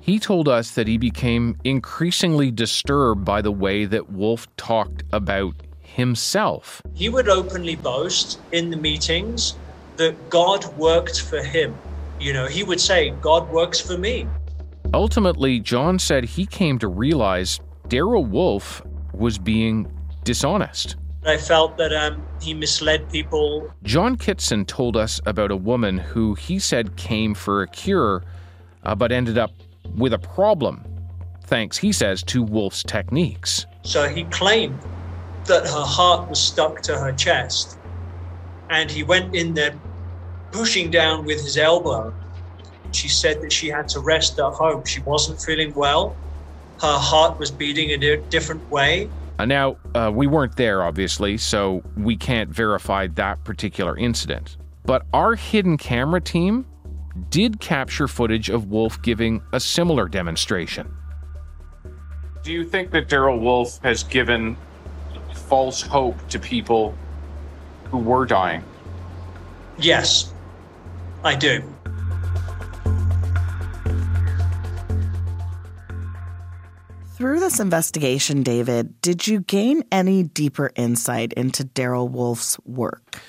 He 0.00 0.18
told 0.18 0.48
us 0.48 0.72
that 0.72 0.86
he 0.86 0.98
became 0.98 1.56
increasingly 1.64 2.50
disturbed 2.50 3.24
by 3.24 3.40
the 3.40 3.52
way 3.52 3.86
that 3.86 4.10
Wolfe 4.10 4.46
talked 4.56 5.02
about 5.12 5.54
himself. 5.80 6.82
He 6.94 7.08
would 7.08 7.28
openly 7.28 7.76
boast 7.76 8.38
in 8.52 8.70
the 8.70 8.76
meetings 8.76 9.54
that 9.96 10.28
God 10.28 10.66
worked 10.76 11.22
for 11.22 11.42
him. 11.42 11.74
You 12.20 12.32
know, 12.32 12.46
he 12.46 12.64
would 12.64 12.80
say, 12.80 13.10
God 13.20 13.50
works 13.50 13.80
for 13.80 13.96
me. 13.96 14.26
Ultimately, 14.92 15.60
John 15.60 15.98
said 15.98 16.24
he 16.24 16.46
came 16.46 16.78
to 16.80 16.88
realize 16.88 17.60
Darrell 17.88 18.24
Wolfe 18.24 18.82
was 19.12 19.38
being 19.38 19.90
dishonest. 20.24 20.96
I 21.26 21.36
felt 21.38 21.78
that 21.78 21.92
um, 21.92 22.26
he 22.40 22.52
misled 22.52 23.10
people. 23.10 23.72
John 23.82 24.16
Kitson 24.16 24.66
told 24.66 24.96
us 24.96 25.20
about 25.24 25.50
a 25.50 25.56
woman 25.56 25.98
who 25.98 26.34
he 26.34 26.58
said 26.58 26.96
came 26.96 27.34
for 27.34 27.62
a 27.62 27.68
cure, 27.68 28.22
uh, 28.84 28.94
but 28.94 29.10
ended 29.10 29.38
up 29.38 29.52
with 29.96 30.12
a 30.12 30.18
problem, 30.18 30.84
thanks, 31.44 31.78
he 31.78 31.92
says, 31.92 32.22
to 32.24 32.42
Wolfe's 32.42 32.82
techniques. 32.82 33.64
So 33.82 34.08
he 34.08 34.24
claimed 34.24 34.78
that 35.46 35.64
her 35.64 35.84
heart 35.84 36.28
was 36.28 36.40
stuck 36.40 36.82
to 36.82 36.98
her 36.98 37.12
chest, 37.12 37.78
and 38.70 38.90
he 38.90 39.02
went 39.02 39.34
in 39.34 39.54
there 39.54 39.78
pushing 40.52 40.90
down 40.90 41.24
with 41.24 41.42
his 41.42 41.56
elbow. 41.56 42.14
She 42.92 43.08
said 43.08 43.40
that 43.42 43.52
she 43.52 43.68
had 43.68 43.88
to 43.88 44.00
rest 44.00 44.38
at 44.38 44.52
home. 44.52 44.84
She 44.84 45.00
wasn't 45.00 45.40
feeling 45.40 45.74
well. 45.74 46.16
Her 46.80 46.98
heart 46.98 47.38
was 47.38 47.50
beating 47.50 47.90
in 47.90 48.02
a 48.02 48.16
different 48.16 48.68
way. 48.70 49.08
Uh, 49.38 49.44
now, 49.44 49.76
uh, 49.94 50.10
we 50.14 50.26
weren't 50.26 50.56
there, 50.56 50.82
obviously, 50.82 51.36
so 51.36 51.82
we 51.96 52.16
can't 52.16 52.50
verify 52.50 53.06
that 53.08 53.42
particular 53.44 53.96
incident. 53.96 54.56
But 54.84 55.06
our 55.12 55.34
hidden 55.34 55.76
camera 55.76 56.20
team 56.20 56.66
did 57.30 57.60
capture 57.60 58.06
footage 58.06 58.48
of 58.50 58.68
Wolfe 58.68 59.00
giving 59.02 59.42
a 59.52 59.60
similar 59.60 60.08
demonstration. 60.08 60.92
Do 62.42 62.52
you 62.52 62.64
think 62.64 62.90
that 62.90 63.08
Darrell 63.08 63.38
Wolfe 63.38 63.78
has 63.82 64.02
given 64.02 64.56
false 65.32 65.80
hope 65.80 66.28
to 66.28 66.38
people 66.38 66.94
who 67.84 67.98
were 67.98 68.26
dying? 68.26 68.62
Yes, 69.78 70.32
I 71.24 71.34
do. 71.34 71.62
Through 77.14 77.38
this 77.38 77.60
investigation, 77.60 78.42
David, 78.42 79.00
did 79.00 79.24
you 79.28 79.38
gain 79.38 79.84
any 79.92 80.24
deeper 80.24 80.72
insight 80.74 81.32
into 81.34 81.62
Darrell 81.62 82.08
Wolfe's 82.08 82.58
work? 82.64 83.20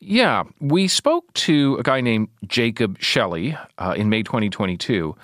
Yeah, 0.00 0.42
we 0.60 0.88
spoke 0.88 1.32
to 1.34 1.76
a 1.78 1.84
guy 1.84 2.00
named 2.00 2.30
Jacob 2.48 3.00
Shelley 3.00 3.56
uh, 3.78 3.94
in 3.96 4.08
May 4.08 4.24
2022. 4.24 5.14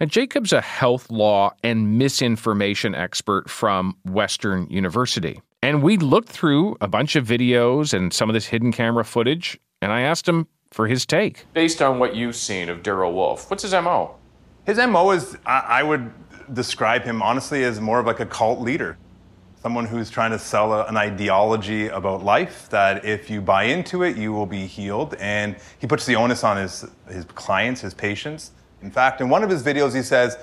Now, 0.00 0.06
Jacob's 0.06 0.52
a 0.52 0.60
health 0.60 1.08
law 1.12 1.52
and 1.62 1.96
misinformation 1.96 2.92
expert 2.96 3.48
from 3.48 3.96
Western 4.04 4.68
University. 4.68 5.40
And 5.62 5.80
we 5.80 5.96
looked 5.96 6.30
through 6.30 6.76
a 6.80 6.88
bunch 6.88 7.14
of 7.14 7.24
videos 7.24 7.94
and 7.94 8.12
some 8.12 8.28
of 8.28 8.34
this 8.34 8.46
hidden 8.46 8.72
camera 8.72 9.04
footage, 9.04 9.60
and 9.80 9.92
I 9.92 10.00
asked 10.00 10.28
him 10.28 10.48
for 10.72 10.88
his 10.88 11.06
take. 11.06 11.46
Based 11.52 11.80
on 11.80 12.00
what 12.00 12.16
you've 12.16 12.34
seen 12.34 12.68
of 12.68 12.82
Darrell 12.82 13.12
Wolfe, 13.12 13.48
what's 13.48 13.62
his 13.62 13.72
MO? 13.74 14.16
His 14.66 14.78
MO 14.78 15.10
is, 15.10 15.36
I 15.44 15.82
would 15.82 16.10
describe 16.52 17.04
him 17.04 17.22
honestly 17.22 17.64
as 17.64 17.80
more 17.80 18.00
of 18.00 18.06
like 18.06 18.20
a 18.20 18.26
cult 18.26 18.60
leader 18.60 18.98
someone 19.64 19.86
who's 19.86 20.10
trying 20.10 20.30
to 20.30 20.38
sell 20.38 20.74
a, 20.74 20.84
an 20.84 20.96
ideology 20.98 21.88
about 21.88 22.22
life 22.22 22.68
that 22.68 23.02
if 23.02 23.30
you 23.30 23.40
buy 23.40 23.64
into 23.64 24.02
it, 24.02 24.14
you 24.14 24.30
will 24.30 24.44
be 24.44 24.66
healed. 24.66 25.14
And 25.14 25.56
he 25.78 25.86
puts 25.86 26.04
the 26.04 26.16
onus 26.16 26.44
on 26.44 26.58
his, 26.58 26.84
his 27.08 27.24
clients, 27.24 27.80
his 27.80 27.94
patients. 27.94 28.50
In 28.82 28.90
fact, 28.90 29.22
in 29.22 29.30
one 29.30 29.42
of 29.42 29.48
his 29.48 29.62
videos, 29.62 29.94
he 29.94 30.02
says, 30.02 30.36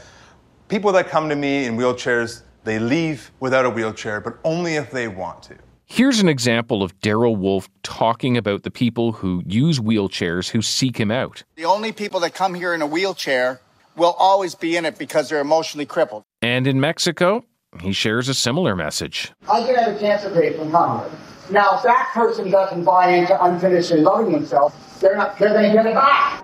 People 0.70 0.92
that 0.94 1.08
come 1.08 1.30
to 1.30 1.36
me 1.36 1.66
in 1.66 1.78
wheelchairs, 1.78 2.42
they 2.64 2.80
leave 2.80 3.30
without 3.40 3.64
a 3.64 3.70
wheelchair, 3.70 4.22
but 4.22 4.40
only 4.44 4.74
if 4.74 4.90
they 4.90 5.08
want 5.08 5.44
to. 5.44 5.56
Here's 5.86 6.20
an 6.20 6.28
example 6.28 6.82
of 6.82 7.00
Darrell 7.02 7.36
Wolfe 7.36 7.70
talking 7.84 8.38
about 8.38 8.64
the 8.64 8.72
people 8.72 9.12
who 9.12 9.44
use 9.46 9.80
wheelchairs 9.80 10.50
who 10.50 10.64
seek 10.64 10.98
him 10.98 11.12
out. 11.12 11.44
The 11.58 11.66
only 11.66 11.92
people 11.92 12.20
that 12.22 12.34
come 12.34 12.56
here 12.56 12.74
in 12.74 12.82
a 12.82 12.88
wheelchair 12.88 13.62
will 13.96 14.16
always 14.18 14.56
be 14.56 14.78
in 14.78 14.86
it 14.86 14.98
because 14.98 15.30
they're 15.30 15.42
emotionally 15.42 15.86
crippled. 15.86 16.24
And 16.42 16.68
in 16.68 16.80
Mexico, 16.80 17.46
he 17.82 17.94
shares 17.94 18.28
a 18.28 18.34
similar 18.34 18.76
message. 18.76 19.32
I 19.50 19.62
can 19.62 19.76
have 19.76 19.96
a 19.96 20.00
cancer 20.00 20.30
patient 20.30 20.72
come 20.72 21.00
here. 21.00 21.20
Now, 21.50 21.78
if 21.78 21.84
that 21.84 22.12
person 22.14 22.50
doesn't 22.50 22.84
buy 22.84 23.10
into 23.10 23.44
unfinished 23.44 23.92
and 23.92 24.04
loving 24.04 24.32
themselves, 24.32 24.76
they're 25.00 25.16
not 25.16 25.38
they're 25.38 25.50
going 25.50 25.70
to 25.70 25.74
get 25.74 25.86
it 25.86 25.94
back. 25.94 26.44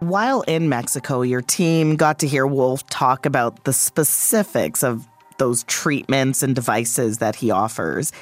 While 0.00 0.42
in 0.42 0.68
Mexico, 0.68 1.22
your 1.22 1.40
team 1.40 1.96
got 1.96 2.18
to 2.18 2.28
hear 2.28 2.46
Wolfe 2.46 2.86
talk 2.88 3.24
about 3.24 3.64
the 3.64 3.72
specifics 3.72 4.84
of 4.84 5.08
those 5.38 5.64
treatments 5.64 6.42
and 6.42 6.54
devices 6.54 7.18
that 7.18 7.36
he 7.36 7.50
offers. 7.50 8.12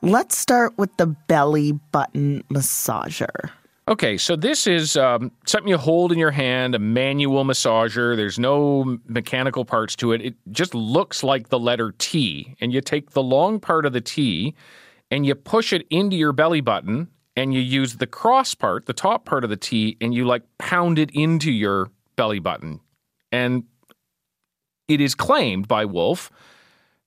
Let's 0.00 0.38
start 0.38 0.78
with 0.78 0.96
the 0.96 1.06
belly 1.06 1.72
button 1.72 2.44
massager. 2.50 3.50
Okay, 3.88 4.18
so 4.18 4.36
this 4.36 4.66
is 4.66 4.98
um, 4.98 5.32
something 5.46 5.68
you 5.68 5.78
hold 5.78 6.12
in 6.12 6.18
your 6.18 6.30
hand, 6.30 6.74
a 6.74 6.78
manual 6.78 7.42
massager. 7.42 8.14
There's 8.16 8.38
no 8.38 8.98
mechanical 9.06 9.64
parts 9.64 9.96
to 9.96 10.12
it. 10.12 10.20
It 10.20 10.34
just 10.50 10.74
looks 10.74 11.24
like 11.24 11.48
the 11.48 11.58
letter 11.58 11.94
T. 11.96 12.54
And 12.60 12.70
you 12.70 12.82
take 12.82 13.12
the 13.12 13.22
long 13.22 13.58
part 13.58 13.86
of 13.86 13.94
the 13.94 14.02
T 14.02 14.54
and 15.10 15.24
you 15.24 15.34
push 15.34 15.72
it 15.72 15.86
into 15.88 16.16
your 16.16 16.34
belly 16.34 16.60
button 16.60 17.08
and 17.34 17.54
you 17.54 17.60
use 17.60 17.96
the 17.96 18.06
cross 18.06 18.54
part, 18.54 18.84
the 18.84 18.92
top 18.92 19.24
part 19.24 19.42
of 19.42 19.48
the 19.48 19.56
T, 19.56 19.96
and 20.02 20.12
you 20.12 20.26
like 20.26 20.42
pound 20.58 20.98
it 20.98 21.10
into 21.14 21.50
your 21.50 21.90
belly 22.14 22.40
button. 22.40 22.80
And 23.32 23.64
it 24.86 25.00
is 25.00 25.14
claimed 25.14 25.66
by 25.66 25.86
Wolfe 25.86 26.30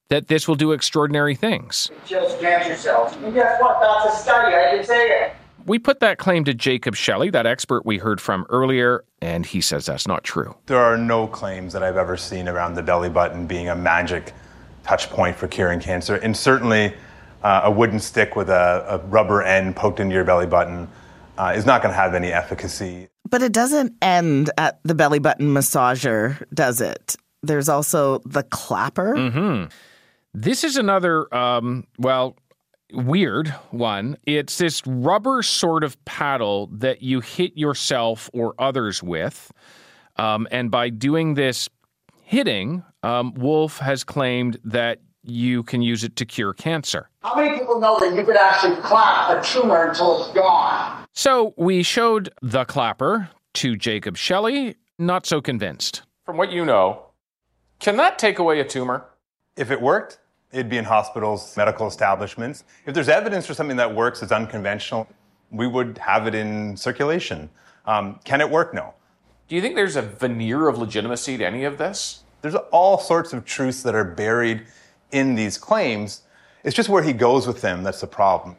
that 0.09 0.29
this 0.29 0.47
will 0.47 0.55
do 0.55 0.71
extraordinary 0.71 1.35
things. 1.35 1.91
Just 2.07 2.39
cancer 2.39 2.75
cells. 2.75 3.15
And 3.17 3.35
guess 3.35 3.61
what? 3.61 3.79
That's 3.79 4.15
a 4.15 4.19
study. 4.19 4.55
I 4.55 4.71
didn't 4.71 4.87
say 4.87 5.09
it. 5.09 5.35
We 5.65 5.79
put 5.79 5.99
that 5.99 6.17
claim 6.17 6.43
to 6.45 6.53
Jacob 6.53 6.95
Shelley, 6.95 7.29
that 7.31 7.45
expert 7.45 7.85
we 7.85 7.97
heard 7.97 8.19
from 8.19 8.45
earlier, 8.49 9.03
and 9.21 9.45
he 9.45 9.61
says 9.61 9.85
that's 9.85 10.07
not 10.07 10.23
true. 10.23 10.55
There 10.65 10.79
are 10.79 10.97
no 10.97 11.27
claims 11.27 11.73
that 11.73 11.83
I've 11.83 11.97
ever 11.97 12.17
seen 12.17 12.47
around 12.47 12.75
the 12.75 12.83
belly 12.83 13.09
button 13.09 13.47
being 13.47 13.69
a 13.69 13.75
magic 13.75 14.33
touch 14.83 15.09
point 15.09 15.37
for 15.37 15.47
curing 15.47 15.79
cancer. 15.79 16.15
And 16.15 16.35
certainly, 16.35 16.93
uh, 17.43 17.61
a 17.63 17.71
wooden 17.71 17.99
stick 17.99 18.35
with 18.35 18.49
a, 18.49 18.85
a, 18.87 18.97
rubber 19.07 19.41
end 19.41 19.75
poked 19.75 19.99
into 19.99 20.13
your 20.13 20.23
belly 20.23 20.45
button 20.45 20.87
uh, 21.37 21.53
is 21.55 21.65
not 21.65 21.81
going 21.81 21.91
to 21.91 21.99
have 21.99 22.13
any 22.13 22.31
efficacy. 22.31 23.07
But 23.29 23.41
it 23.41 23.51
doesn't 23.51 23.93
end 24.01 24.51
at 24.57 24.79
the 24.83 24.93
belly 24.93 25.19
button 25.19 25.53
massager, 25.53 26.43
does 26.53 26.81
it? 26.81 27.15
There's 27.41 27.69
also 27.69 28.19
the 28.25 28.43
clapper. 28.43 29.15
Mm-hmm. 29.15 29.69
This 30.33 30.63
is 30.63 30.77
another, 30.77 31.33
um, 31.33 31.87
well, 31.97 32.37
weird 32.93 33.49
one. 33.71 34.17
It's 34.25 34.57
this 34.57 34.85
rubber 34.85 35.43
sort 35.43 35.83
of 35.83 36.03
paddle 36.05 36.67
that 36.73 37.01
you 37.01 37.19
hit 37.19 37.57
yourself 37.57 38.29
or 38.33 38.53
others 38.59 39.01
with. 39.01 39.51
Um, 40.17 40.47
and 40.51 40.69
by 40.69 40.89
doing 40.89 41.33
this 41.35 41.69
hitting, 42.23 42.83
um, 43.03 43.33
Wolfe 43.33 43.77
has 43.79 44.03
claimed 44.03 44.57
that 44.63 44.99
you 45.23 45.63
can 45.63 45.81
use 45.81 46.03
it 46.03 46.15
to 46.15 46.25
cure 46.25 46.53
cancer. 46.53 47.09
How 47.21 47.35
many 47.35 47.57
people 47.57 47.79
know 47.79 47.99
that 47.99 48.15
you 48.15 48.23
could 48.23 48.37
actually 48.37 48.77
clap 48.77 49.37
a 49.37 49.45
tumor 49.45 49.89
until 49.89 50.23
it's 50.23 50.33
gone? 50.33 51.05
So 51.13 51.53
we 51.57 51.83
showed 51.83 52.29
the 52.41 52.65
clapper 52.65 53.29
to 53.55 53.75
Jacob 53.75 54.17
Shelley, 54.17 54.75
not 54.97 55.25
so 55.25 55.41
convinced. 55.41 56.03
From 56.25 56.37
what 56.37 56.51
you 56.51 56.65
know, 56.65 57.07
can 57.79 57.97
that 57.97 58.17
take 58.17 58.39
away 58.39 58.59
a 58.59 58.65
tumor? 58.65 59.05
If 59.57 59.69
it 59.71 59.81
worked, 59.81 60.19
It'd 60.51 60.69
be 60.69 60.77
in 60.77 60.85
hospitals, 60.85 61.55
medical 61.55 61.87
establishments. 61.87 62.65
If 62.85 62.93
there's 62.93 63.07
evidence 63.07 63.45
for 63.45 63.53
something 63.53 63.77
that 63.77 63.95
works 63.95 64.21
as 64.21 64.31
unconventional, 64.33 65.07
we 65.49 65.65
would 65.65 65.97
have 65.97 66.27
it 66.27 66.35
in 66.35 66.75
circulation. 66.75 67.49
Um, 67.85 68.19
can 68.25 68.41
it 68.41 68.49
work? 68.49 68.73
No. 68.73 68.93
Do 69.47 69.55
you 69.55 69.61
think 69.61 69.75
there's 69.75 69.95
a 69.95 70.01
veneer 70.01 70.67
of 70.67 70.77
legitimacy 70.77 71.37
to 71.37 71.45
any 71.45 71.63
of 71.63 71.77
this? 71.77 72.23
There's 72.41 72.55
all 72.71 72.97
sorts 72.97 73.33
of 73.33 73.45
truths 73.45 73.83
that 73.83 73.95
are 73.95 74.03
buried 74.03 74.65
in 75.11 75.35
these 75.35 75.57
claims. 75.57 76.23
It's 76.63 76.75
just 76.75 76.89
where 76.89 77.03
he 77.03 77.13
goes 77.13 77.47
with 77.47 77.61
them 77.61 77.83
that's 77.83 78.01
the 78.01 78.07
problem. 78.07 78.55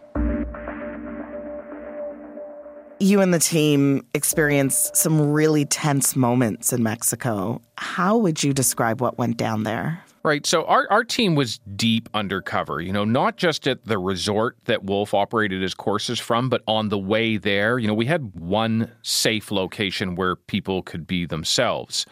You 3.01 3.21
and 3.21 3.35
the 3.35 3.39
team 3.39 4.07
experienced 4.15 4.97
some 4.97 5.33
really 5.33 5.65
tense 5.65 6.15
moments 6.15 6.73
in 6.73 6.83
Mexico. 6.83 7.61
How 7.77 8.17
would 8.17 8.43
you 8.43 8.53
describe 8.53 9.01
what 9.01 9.19
went 9.19 9.37
down 9.37 9.65
there? 9.65 10.05
Right. 10.25 10.47
So 10.47 10.65
our, 10.67 10.87
our 10.89 11.03
team 11.03 11.35
was 11.35 11.59
deep 11.75 12.09
undercover, 12.15 12.81
you 12.81 12.93
know, 12.93 13.05
not 13.05 13.37
just 13.37 13.67
at 13.67 13.85
the 13.85 13.99
resort 13.99 14.57
that 14.67 14.85
Wolfe 14.85 15.15
operated 15.15 15.61
his 15.61 15.75
courses 15.75 16.21
from, 16.21 16.49
but 16.49 16.63
on 16.69 16.91
the 16.91 16.99
way 16.99 17.39
there. 17.39 17.77
You 17.81 17.89
know, 17.89 17.95
we 17.95 18.07
had 18.07 18.33
one 18.35 18.93
safe 19.03 19.51
location 19.51 20.15
where 20.15 20.37
people 20.37 20.83
could 20.83 21.09
be 21.09 21.27
themselves. 21.27 22.07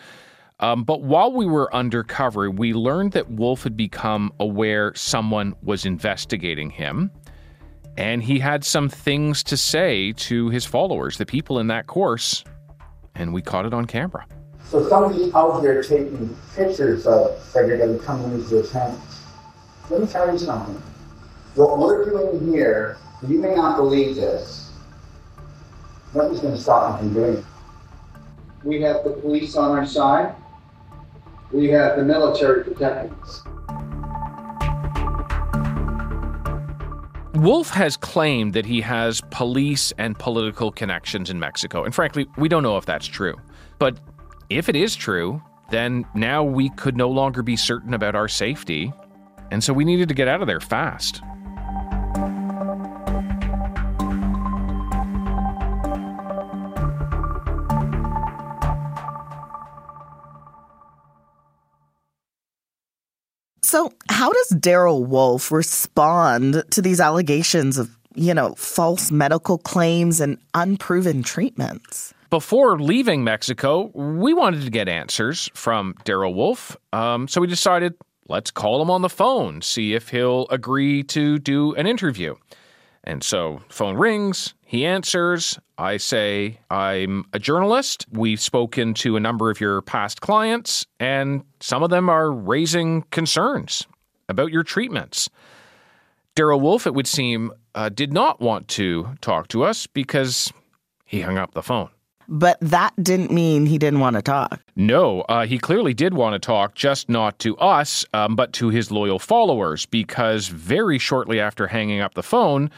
Um, 0.59 0.83
but 0.83 1.03
while 1.03 1.33
we 1.33 1.47
were 1.47 1.73
undercover, 1.73 2.51
we 2.51 2.75
learned 2.75 3.13
that 3.13 3.31
Wolfe 3.31 3.63
had 3.63 3.77
become 3.77 4.33
aware 4.41 4.93
someone 4.97 5.55
was 5.63 5.87
investigating 5.87 6.69
him. 6.69 7.13
And 7.97 8.23
he 8.23 8.41
had 8.41 8.65
some 8.65 8.89
things 8.89 9.45
to 9.45 9.57
say 9.57 10.13
to 10.13 10.49
his 10.49 10.65
followers, 10.65 11.17
the 11.17 11.27
people 11.27 11.61
in 11.61 11.69
that 11.69 11.87
course, 11.87 12.45
and 13.15 13.33
we 13.33 13.41
caught 13.41 13.67
it 13.67 13.75
on 13.75 13.85
camera. 13.85 14.27
So 14.71 14.89
somebody's 14.89 15.35
out 15.35 15.61
there 15.63 15.83
taking 15.83 16.37
pictures 16.55 17.05
of 17.05 17.37
everybody 17.57 17.99
coming 17.99 18.31
into 18.31 18.63
the 18.63 18.69
tent. 18.69 18.97
Let 19.91 20.01
me 20.03 20.07
tell 20.07 20.31
you 20.31 20.39
something. 20.39 20.81
What 21.57 21.77
we're 21.81 22.05
doing 22.05 22.53
here, 22.53 22.97
you 23.27 23.41
may 23.41 23.57
not 23.57 23.77
believe 23.77 24.15
this. 24.15 24.71
Nothing's 26.15 26.39
going 26.39 26.55
to 26.55 26.61
stop 26.61 27.03
me 27.03 27.09
from 27.09 27.15
doing 27.15 27.37
it. 27.39 27.45
We 28.63 28.81
have 28.83 29.03
the 29.03 29.11
police 29.11 29.57
on 29.57 29.77
our 29.77 29.85
side. 29.85 30.37
We 31.51 31.67
have 31.71 31.97
the 31.97 32.05
military 32.05 32.63
protecting 32.63 33.13
us. 33.23 33.43
Wolfe 37.35 37.71
has 37.71 37.97
claimed 37.97 38.53
that 38.53 38.67
he 38.67 38.83
has 38.83 39.21
police 39.33 39.93
and 39.99 40.17
political 40.17 40.71
connections 40.71 41.29
in 41.29 41.41
Mexico. 41.41 41.83
And 41.83 41.93
frankly, 41.93 42.29
we 42.37 42.49
don't 42.49 42.63
know 42.63 42.77
if 42.77 42.87
that's 42.87 43.07
true. 43.07 43.35
But 43.81 43.99
if 44.51 44.69
it 44.69 44.77
is 44.77 44.97
true, 44.97 45.41
then 45.71 46.05
now 46.15 46.43
we 46.43 46.69
could 46.71 46.97
no 46.97 47.09
longer 47.09 47.43
be 47.43 47.57
certain 47.57 47.95
about 47.95 48.17
our 48.17 48.29
safety. 48.29 48.93
And 49.53 49.63
so 49.63 49.73
we 49.73 49.85
needed 49.85 50.09
to 50.09 50.15
get 50.15 50.29
out 50.29 50.41
of 50.43 50.49
there 50.49 50.61
fast. 50.61 51.23
So, 63.63 63.93
how 64.09 64.33
does 64.33 64.49
Darrell 64.59 65.05
Wolfe 65.05 65.53
respond 65.53 66.65
to 66.73 66.83
these 66.83 66.99
allegations 66.99 67.79
of, 67.79 67.97
you 68.17 68.35
know, 68.35 68.57
false 68.57 69.13
medical 69.13 69.59
claims 69.59 70.21
and 70.21 70.39
unproven 70.55 71.23
treatments? 71.23 72.13
Before 72.31 72.79
leaving 72.79 73.25
Mexico, 73.25 73.91
we 73.93 74.33
wanted 74.33 74.63
to 74.63 74.71
get 74.71 74.89
answers 74.89 75.51
from 75.53 75.97
Darrell 76.05 76.33
Wolfe. 76.33 76.77
Um, 76.93 77.27
so 77.27 77.41
we 77.41 77.49
decided 77.49 77.95
let's 78.29 78.53
call 78.53 78.81
him 78.81 78.89
on 78.89 79.03
the 79.03 79.09
phone, 79.09 79.61
see 79.63 79.95
if 79.95 80.11
he'll 80.11 80.47
agree 80.49 81.03
to 81.03 81.41
do 81.41 81.75
an 81.75 81.89
interview. 81.89 82.37
And 83.03 83.25
so 83.25 83.61
phone 83.69 83.97
rings, 83.97 84.55
he 84.65 84.87
answers. 84.87 85.59
I 85.77 85.97
say, 85.97 86.61
I'm 86.71 87.25
a 87.33 87.41
journalist. 87.41 88.07
We've 88.13 88.41
spoken 88.41 88.95
to 88.95 89.17
a 89.17 89.21
number 89.21 89.51
of 89.51 89.61
your 89.61 89.83
past 89.83 90.21
clients, 90.21 90.87
and 91.01 91.43
some 91.59 91.83
of 91.83 91.91
them 91.91 92.09
are 92.09 92.31
raising 92.31 93.03
concerns 93.11 93.89
about 94.29 94.53
your 94.53 94.63
treatments. 94.63 95.29
Darrell 96.37 96.61
Wolfe, 96.61 96.87
it 96.87 96.95
would 96.95 97.09
seem, 97.09 97.51
uh, 97.75 97.89
did 97.89 98.13
not 98.13 98.41
want 98.41 98.69
to 98.69 99.17
talk 99.21 99.49
to 99.49 99.65
us 99.65 99.89
because 99.89 100.53
he 101.05 101.23
hung 101.23 101.37
up 101.37 101.55
the 101.55 101.63
phone. 101.63 101.91
But 102.33 102.59
that 102.61 102.95
didn't 103.03 103.33
mean 103.33 103.67
he 103.67 103.77
didn't 103.77 103.99
want 103.99 104.15
to 104.15 104.23
talk. 104.23 104.61
No, 104.77 105.23
uh, 105.23 105.47
he 105.47 105.59
clearly 105.59 105.93
did 105.93 106.15
want 106.15 106.35
to 106.35 106.39
talk, 106.39 106.77
just 106.77 107.09
not 107.09 107.41
to 107.41 107.57
us, 107.59 108.07
um, 108.15 108.37
but 108.37 108.53
to 108.55 108.69
his 108.69 108.93
loyal 108.93 109.19
followers, 109.19 109.85
because 109.87 110.47
very 110.47 110.97
shortly 110.99 111.41
after 111.41 111.67
hanging 111.67 112.01
up 112.01 112.15
the 112.15 112.23
phone, 112.23 112.71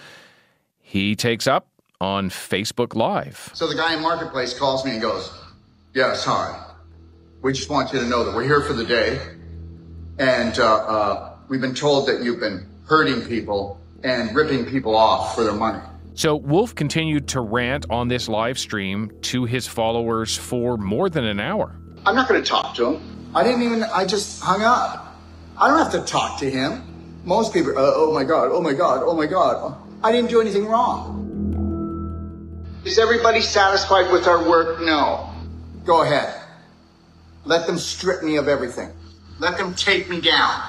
he 0.80 1.14
takes 1.14 1.46
up 1.46 1.68
on 2.00 2.30
Facebook 2.30 2.94
Live. 2.94 3.50
So 3.52 3.68
the 3.68 3.74
guy 3.74 3.94
in 3.94 4.00
Marketplace 4.00 4.58
calls 4.58 4.86
me 4.86 4.92
and 4.92 5.02
goes, 5.02 5.30
Yes, 5.94 6.24
hi. 6.24 6.70
We 7.42 7.52
just 7.52 7.68
want 7.68 7.92
you 7.92 8.00
to 8.00 8.06
know 8.06 8.24
that 8.24 8.34
we're 8.34 8.44
here 8.44 8.62
for 8.62 8.72
the 8.72 8.84
day. 8.84 9.20
And 10.18 10.58
uh, 10.58 10.74
uh, 10.74 11.36
we've 11.48 11.60
been 11.60 11.74
told 11.74 12.08
that 12.08 12.22
you've 12.22 12.40
been 12.40 12.66
hurting 12.86 13.26
people 13.26 13.78
and 14.02 14.34
ripping 14.34 14.64
people 14.64 14.96
off 14.96 15.34
for 15.34 15.44
their 15.44 15.54
money. 15.54 15.82
So 16.14 16.36
Wolfe 16.36 16.74
continued 16.74 17.28
to 17.28 17.40
rant 17.40 17.86
on 17.88 18.08
this 18.08 18.28
live 18.28 18.58
stream 18.58 19.10
to 19.22 19.44
his 19.46 19.66
followers 19.66 20.36
for 20.36 20.76
more 20.76 21.08
than 21.08 21.24
an 21.24 21.40
hour. 21.40 21.74
I'm 22.04 22.14
not 22.14 22.28
going 22.28 22.42
to 22.42 22.48
talk 22.48 22.74
to 22.76 22.94
him. 22.94 23.30
I 23.34 23.42
didn't 23.42 23.62
even, 23.62 23.82
I 23.84 24.04
just 24.04 24.42
hung 24.42 24.62
up. 24.62 25.16
I 25.56 25.68
don't 25.68 25.78
have 25.78 25.92
to 25.92 26.00
talk 26.00 26.38
to 26.40 26.50
him. 26.50 27.20
Most 27.24 27.54
people, 27.54 27.70
uh, 27.72 27.92
oh 27.94 28.12
my 28.12 28.24
God, 28.24 28.50
oh 28.52 28.60
my 28.60 28.74
God, 28.74 29.02
oh 29.04 29.14
my 29.14 29.26
God. 29.26 29.78
I 30.04 30.12
didn't 30.12 30.28
do 30.28 30.40
anything 30.40 30.66
wrong. 30.66 31.20
Is 32.84 32.98
everybody 32.98 33.40
satisfied 33.40 34.12
with 34.12 34.26
our 34.26 34.46
work? 34.46 34.80
No. 34.82 35.30
Go 35.84 36.02
ahead. 36.02 36.34
Let 37.44 37.66
them 37.66 37.78
strip 37.78 38.22
me 38.22 38.36
of 38.36 38.48
everything. 38.48 38.90
Let 39.38 39.56
them 39.56 39.74
take 39.74 40.10
me 40.10 40.20
down. 40.20 40.60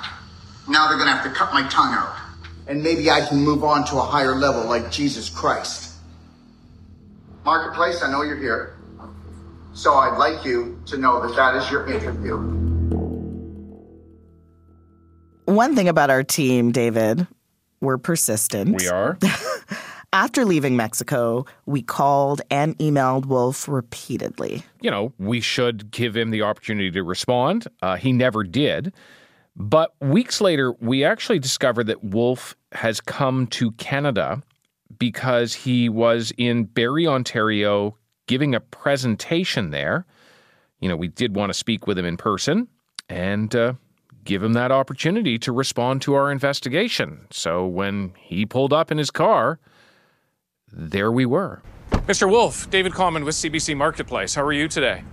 Now 0.69 0.87
they're 0.87 0.97
going 0.97 1.09
to 1.09 1.15
have 1.15 1.23
to 1.25 1.31
cut 1.31 1.53
my 1.53 1.67
tongue 1.67 1.93
out. 1.93 2.15
And 2.67 2.81
maybe 2.81 3.09
I 3.09 3.25
can 3.25 3.39
move 3.39 3.63
on 3.63 3.85
to 3.85 3.97
a 3.97 4.01
higher 4.01 4.35
level 4.35 4.65
like 4.65 4.91
Jesus 4.91 5.29
Christ. 5.29 5.91
Marketplace, 7.43 8.01
I 8.01 8.11
know 8.11 8.21
you're 8.21 8.37
here. 8.37 8.77
So 9.73 9.95
I'd 9.95 10.17
like 10.17 10.45
you 10.45 10.81
to 10.85 10.97
know 10.97 11.25
that 11.25 11.35
that 11.35 11.55
is 11.55 11.69
your 11.69 11.89
interview. 11.91 12.37
One 15.45 15.75
thing 15.75 15.89
about 15.89 16.09
our 16.09 16.23
team, 16.23 16.71
David, 16.71 17.27
we're 17.81 17.97
persistent. 17.97 18.79
We 18.79 18.87
are. 18.87 19.17
After 20.13 20.45
leaving 20.45 20.77
Mexico, 20.77 21.45
we 21.65 21.81
called 21.81 22.41
and 22.51 22.77
emailed 22.77 23.25
Wolfe 23.25 23.67
repeatedly. 23.67 24.63
You 24.79 24.91
know, 24.91 25.11
we 25.17 25.41
should 25.41 25.89
give 25.89 26.15
him 26.15 26.29
the 26.29 26.43
opportunity 26.43 26.91
to 26.91 27.03
respond. 27.03 27.67
Uh, 27.81 27.97
he 27.97 28.13
never 28.13 28.43
did. 28.43 28.93
But 29.55 29.93
weeks 30.01 30.41
later, 30.41 30.73
we 30.79 31.03
actually 31.03 31.39
discovered 31.39 31.87
that 31.87 32.03
Wolfe 32.03 32.55
has 32.71 32.99
come 32.99 33.47
to 33.47 33.71
Canada 33.73 34.41
because 34.97 35.53
he 35.53 35.89
was 35.89 36.31
in 36.37 36.65
Barrie, 36.65 37.07
Ontario, 37.07 37.97
giving 38.27 38.55
a 38.55 38.59
presentation 38.59 39.71
there. 39.71 40.05
You 40.79 40.89
know, 40.89 40.95
we 40.95 41.07
did 41.07 41.35
want 41.35 41.49
to 41.49 41.53
speak 41.53 41.87
with 41.87 41.97
him 41.97 42.05
in 42.05 42.17
person 42.17 42.67
and 43.09 43.55
uh, 43.55 43.73
give 44.23 44.41
him 44.41 44.53
that 44.53 44.71
opportunity 44.71 45.37
to 45.39 45.51
respond 45.51 46.01
to 46.03 46.13
our 46.15 46.31
investigation. 46.31 47.27
So 47.31 47.65
when 47.65 48.13
he 48.17 48.45
pulled 48.45 48.73
up 48.73 48.91
in 48.91 48.97
his 48.97 49.11
car, 49.11 49.59
there 50.71 51.11
we 51.11 51.25
were. 51.25 51.61
Mr. 51.91 52.29
Wolfe, 52.29 52.69
David 52.69 52.93
Common 52.93 53.23
with 53.23 53.35
CBC 53.35 53.77
Marketplace. 53.77 54.35
How 54.35 54.43
are 54.43 54.53
you 54.53 54.67
today? 54.67 55.03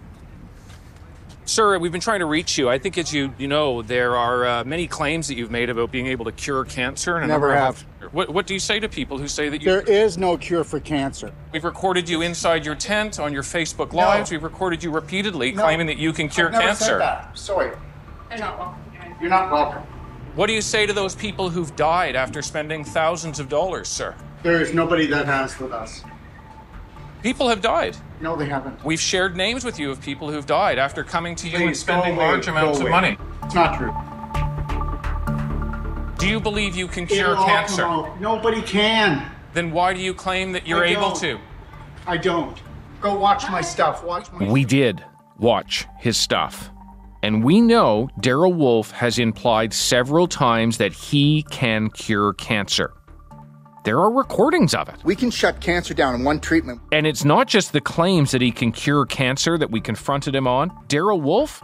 Sir, 1.51 1.77
we've 1.81 1.91
been 1.91 2.01
trying 2.01 2.21
to 2.21 2.27
reach 2.27 2.57
you. 2.57 2.69
I 2.69 2.79
think, 2.79 2.97
as 2.97 3.13
you 3.13 3.35
you 3.37 3.49
know, 3.49 3.83
there 3.83 4.15
are 4.17 4.47
uh, 4.47 4.65
many 4.65 4.87
claims 4.87 5.27
that 5.27 5.35
you've 5.35 5.51
made 5.51 5.69
about 5.69 5.91
being 5.91 6.07
able 6.07 6.25
to 6.27 6.31
cure 6.31 6.65
cancer. 6.65 7.17
And 7.17 7.27
Never 7.27 7.53
have. 7.53 7.85
Of, 8.01 8.15
what, 8.15 8.31
what 8.31 8.47
do 8.47 8.55
you 8.55 8.61
say 8.61 8.79
to 8.79 8.89
people 8.89 9.19
who 9.19 9.27
say 9.27 9.49
that 9.49 9.61
you? 9.61 9.65
There 9.65 9.83
is 9.83 10.17
no 10.17 10.37
cure 10.37 10.63
for 10.63 10.79
cancer. 10.79 11.33
We've 11.53 11.65
recorded 11.65 12.09
you 12.09 12.23
inside 12.23 12.65
your 12.65 12.77
tent 12.77 13.19
on 13.19 13.33
your 13.33 13.43
Facebook 13.43 13.93
Lives. 13.93 14.31
We've 14.31 14.45
recorded 14.45 14.85
you 14.85 14.93
repeatedly 14.93 15.51
No. 15.51 15.65
claiming 15.65 15.89
that 15.89 15.97
you 15.97 16.13
can 16.13 16.29
cure 16.29 16.47
I've 16.47 16.53
never 16.53 16.67
cancer. 16.67 16.85
Said 16.85 17.01
that. 17.01 17.37
Sorry. 17.37 17.77
They're 18.29 18.39
not 18.39 18.57
welcome. 18.57 18.83
You're 19.21 19.31
not 19.31 19.51
welcome. 19.51 19.83
What 20.37 20.47
do 20.47 20.53
you 20.53 20.63
say 20.63 20.87
to 20.87 20.93
those 20.93 21.17
people 21.17 21.51
who've 21.51 21.75
died 21.75 22.15
after 22.15 22.43
spending 22.43 22.85
thousands 22.85 23.41
of 23.41 23.49
dollars, 23.49 23.89
sir? 23.89 24.15
There 24.45 24.63
is 24.63 24.73
nobody 24.73 25.07
that 25.07 25.27
has 25.27 25.59
with 25.59 25.73
us. 25.73 26.05
People 27.23 27.49
have 27.49 27.61
died. 27.61 27.97
No, 28.21 28.37
they 28.37 28.47
haven't. 28.47 28.83
We've 28.85 29.01
shared 29.01 29.37
names 29.37 29.65
with 29.65 29.79
you 29.79 29.91
of 29.91 30.01
people 30.01 30.31
who've 30.31 30.47
died 30.47 30.79
after 30.79 31.05
coming 31.05 31.35
to 31.37 31.49
you 31.49 31.57
and 31.57 31.65
Please, 31.67 31.83
go 31.83 31.93
spending 31.93 32.17
away, 32.17 32.27
large 32.27 32.47
go 32.47 32.53
amounts 32.53 32.81
of 32.81 32.89
money. 32.89 33.19
It's 33.45 33.55
not 33.55 33.77
true. 33.79 33.93
Do 36.19 36.29
you 36.29 36.41
believe 36.41 36.77
you 36.77 36.87
can 36.87 37.07
cure 37.07 37.33
It'll 37.33 37.45
cancer? 37.45 37.83
Nobody 38.21 38.63
can. 38.63 39.31
Then 39.55 39.73
why 39.73 39.95
do 39.95 40.01
you 40.01 40.15
claim 40.15 40.53
that 40.53 40.67
you're 40.67 40.85
able 40.85 41.13
to? 41.13 41.39
I 42.07 42.17
don't. 42.17 42.61
Go 43.01 43.19
watch 43.19 43.51
my 43.51 43.63
stuff. 43.63 44.05
Watch 44.05 44.31
my. 44.33 44.51
We 44.51 44.65
did 44.65 45.03
watch 45.39 45.87
his 45.99 46.17
stuff. 46.17 46.71
And 47.23 47.45
we 47.45 47.61
know 47.61 48.09
Darrell 48.19 48.53
Wolfe 48.53 48.93
has 48.93 49.19
implied 49.19 49.75
several 49.75 50.27
times 50.27 50.79
that 50.79 50.93
he 50.93 51.43
can 51.51 51.91
cure 51.91 52.33
cancer. 52.35 52.93
There 53.83 53.99
are 53.99 54.11
recordings 54.11 54.75
of 54.75 54.89
it. 54.91 54.97
We 55.05 55.17
can 55.17 55.31
shut 55.31 55.61
cancer 55.61 55.95
down 55.95 56.15
in 56.15 56.23
one 56.23 56.39
treatment. 56.39 56.83
And 56.93 57.07
it's 57.07 57.25
not 57.25 57.49
just 57.49 57.73
the 57.73 57.81
claims 57.81 58.31
that 58.33 58.43
he 58.43 58.51
can 58.51 58.73
cure 58.73 59.07
cancer 59.07 59.57
that 59.57 59.71
we 59.71 59.81
confronted 59.81 60.35
him 60.35 60.47
on. 60.47 60.71
Darrell 60.89 61.21
Wolfe 61.21 61.63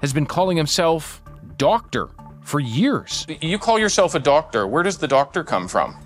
has 0.00 0.12
been 0.12 0.24
calling 0.24 0.56
himself 0.56 1.22
doctor 1.58 2.08
for 2.40 2.60
years. 2.60 3.26
You 3.42 3.58
call 3.58 3.78
yourself 3.78 4.14
a 4.14 4.18
doctor. 4.18 4.66
Where 4.66 4.82
does 4.82 4.96
the 4.96 5.08
doctor 5.08 5.44
come 5.44 5.68
from? 5.68 5.96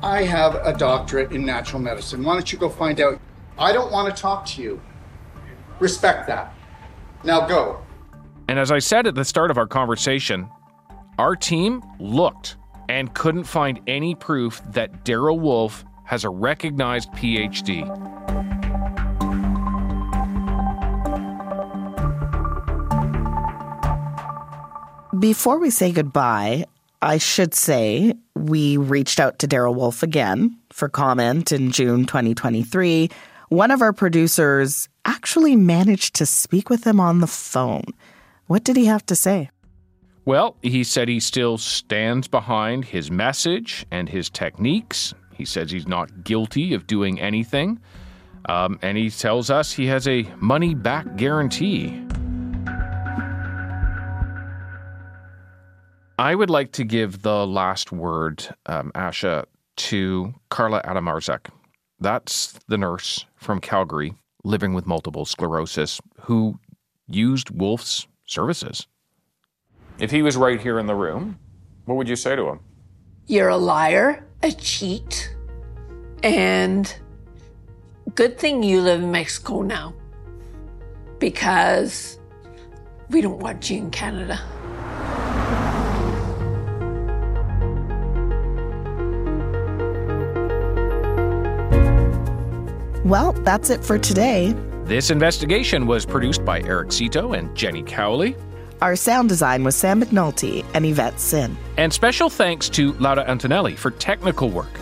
I 0.00 0.22
have 0.22 0.54
a 0.54 0.72
doctorate 0.72 1.32
in 1.32 1.44
natural 1.44 1.82
medicine. 1.82 2.22
Why 2.22 2.34
don't 2.34 2.52
you 2.52 2.58
go 2.58 2.68
find 2.68 3.00
out? 3.00 3.20
I 3.58 3.72
don't 3.72 3.90
want 3.90 4.14
to 4.14 4.22
talk 4.22 4.46
to 4.46 4.62
you. 4.62 4.80
Respect 5.80 6.28
that. 6.28 6.54
Now 7.24 7.46
go. 7.46 7.82
And 8.48 8.58
as 8.58 8.70
I 8.70 8.78
said 8.78 9.06
at 9.08 9.16
the 9.16 9.24
start 9.24 9.50
of 9.50 9.58
our 9.58 9.66
conversation, 9.66 10.48
our 11.18 11.34
team 11.34 11.82
looked 11.98 12.56
and 12.92 13.14
couldn't 13.14 13.44
find 13.44 13.80
any 13.86 14.14
proof 14.14 14.60
that 14.72 15.02
Darrell 15.02 15.40
Wolfe 15.40 15.82
has 16.04 16.24
a 16.24 16.28
recognized 16.28 17.10
PhD. 17.12 17.88
Before 25.18 25.58
we 25.58 25.70
say 25.70 25.90
goodbye, 25.90 26.66
I 27.00 27.16
should 27.16 27.54
say 27.54 28.14
we 28.34 28.76
reached 28.76 29.18
out 29.18 29.38
to 29.38 29.46
Darrell 29.46 29.74
Wolfe 29.74 30.02
again 30.02 30.58
for 30.70 30.90
comment 30.90 31.50
in 31.50 31.70
June 31.70 32.04
2023. 32.04 33.08
One 33.48 33.70
of 33.70 33.80
our 33.80 33.94
producers 33.94 34.90
actually 35.06 35.56
managed 35.56 36.14
to 36.16 36.26
speak 36.26 36.68
with 36.68 36.86
him 36.86 37.00
on 37.00 37.20
the 37.20 37.26
phone. 37.26 37.86
What 38.48 38.64
did 38.64 38.76
he 38.76 38.84
have 38.84 39.06
to 39.06 39.16
say? 39.16 39.48
Well, 40.24 40.56
he 40.62 40.84
said 40.84 41.08
he 41.08 41.18
still 41.18 41.58
stands 41.58 42.28
behind 42.28 42.84
his 42.84 43.10
message 43.10 43.84
and 43.90 44.08
his 44.08 44.30
techniques. 44.30 45.14
He 45.34 45.44
says 45.44 45.70
he's 45.70 45.88
not 45.88 46.22
guilty 46.22 46.74
of 46.74 46.86
doing 46.86 47.20
anything. 47.20 47.80
Um, 48.48 48.78
and 48.82 48.96
he 48.96 49.10
tells 49.10 49.50
us 49.50 49.72
he 49.72 49.86
has 49.86 50.06
a 50.06 50.22
money 50.36 50.74
back 50.74 51.16
guarantee. 51.16 52.04
I 56.18 56.36
would 56.36 56.50
like 56.50 56.70
to 56.72 56.84
give 56.84 57.22
the 57.22 57.44
last 57.46 57.90
word, 57.90 58.46
um, 58.66 58.92
Asha, 58.94 59.46
to 59.76 60.34
Carla 60.50 60.82
Adamarzek. 60.82 61.48
That's 61.98 62.58
the 62.68 62.78
nurse 62.78 63.26
from 63.36 63.60
Calgary 63.60 64.14
living 64.44 64.74
with 64.74 64.86
multiple 64.86 65.24
sclerosis 65.24 66.00
who 66.20 66.58
used 67.08 67.50
Wolfe's 67.50 68.06
services. 68.26 68.86
If 70.02 70.10
he 70.10 70.20
was 70.20 70.36
right 70.36 70.60
here 70.60 70.80
in 70.80 70.86
the 70.86 70.96
room, 70.96 71.38
what 71.84 71.94
would 71.94 72.08
you 72.08 72.16
say 72.16 72.34
to 72.34 72.48
him? 72.48 72.58
You're 73.28 73.50
a 73.50 73.56
liar, 73.56 74.26
a 74.42 74.50
cheat, 74.50 75.32
and 76.24 76.92
good 78.16 78.36
thing 78.36 78.64
you 78.64 78.80
live 78.80 79.00
in 79.00 79.12
Mexico 79.12 79.62
now 79.62 79.94
because 81.20 82.18
we 83.10 83.20
don't 83.20 83.38
want 83.38 83.70
you 83.70 83.78
in 83.78 83.92
Canada. 83.92 84.40
Well, 93.04 93.34
that's 93.44 93.70
it 93.70 93.84
for 93.84 94.00
today. 94.00 94.52
This 94.82 95.10
investigation 95.10 95.86
was 95.86 96.04
produced 96.04 96.44
by 96.44 96.60
Eric 96.62 96.90
Cito 96.90 97.34
and 97.34 97.54
Jenny 97.54 97.84
Cowley. 97.84 98.34
Our 98.82 98.96
sound 98.96 99.28
design 99.28 99.62
was 99.62 99.76
Sam 99.76 100.02
McNulty 100.02 100.66
and 100.74 100.84
Yvette 100.84 101.20
Sin. 101.20 101.56
And 101.76 101.92
special 101.92 102.28
thanks 102.28 102.68
to 102.70 102.94
Laura 102.94 103.22
Antonelli 103.30 103.76
for 103.76 103.92
technical 103.92 104.50
work. 104.50 104.72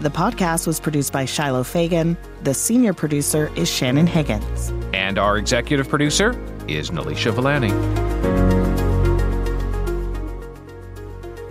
The 0.00 0.08
podcast 0.08 0.66
was 0.66 0.80
produced 0.80 1.12
by 1.12 1.24
Shiloh 1.24 1.62
Fagan. 1.62 2.18
The 2.42 2.52
senior 2.52 2.92
producer 2.92 3.52
is 3.54 3.70
Shannon 3.70 4.08
Higgins. 4.08 4.70
And 4.92 5.20
our 5.20 5.38
executive 5.38 5.88
producer 5.88 6.30
is 6.66 6.90
Nalisha 6.90 7.32
Villani. 7.32 7.70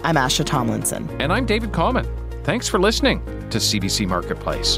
I'm 0.03 0.15
Asha 0.15 0.45
Tomlinson. 0.45 1.09
And 1.21 1.31
I'm 1.31 1.45
David 1.45 1.71
Common. 1.71 2.05
Thanks 2.43 2.67
for 2.67 2.81
listening 2.81 3.23
to 3.49 3.59
CBC 3.59 4.09
Marketplace. 4.09 4.77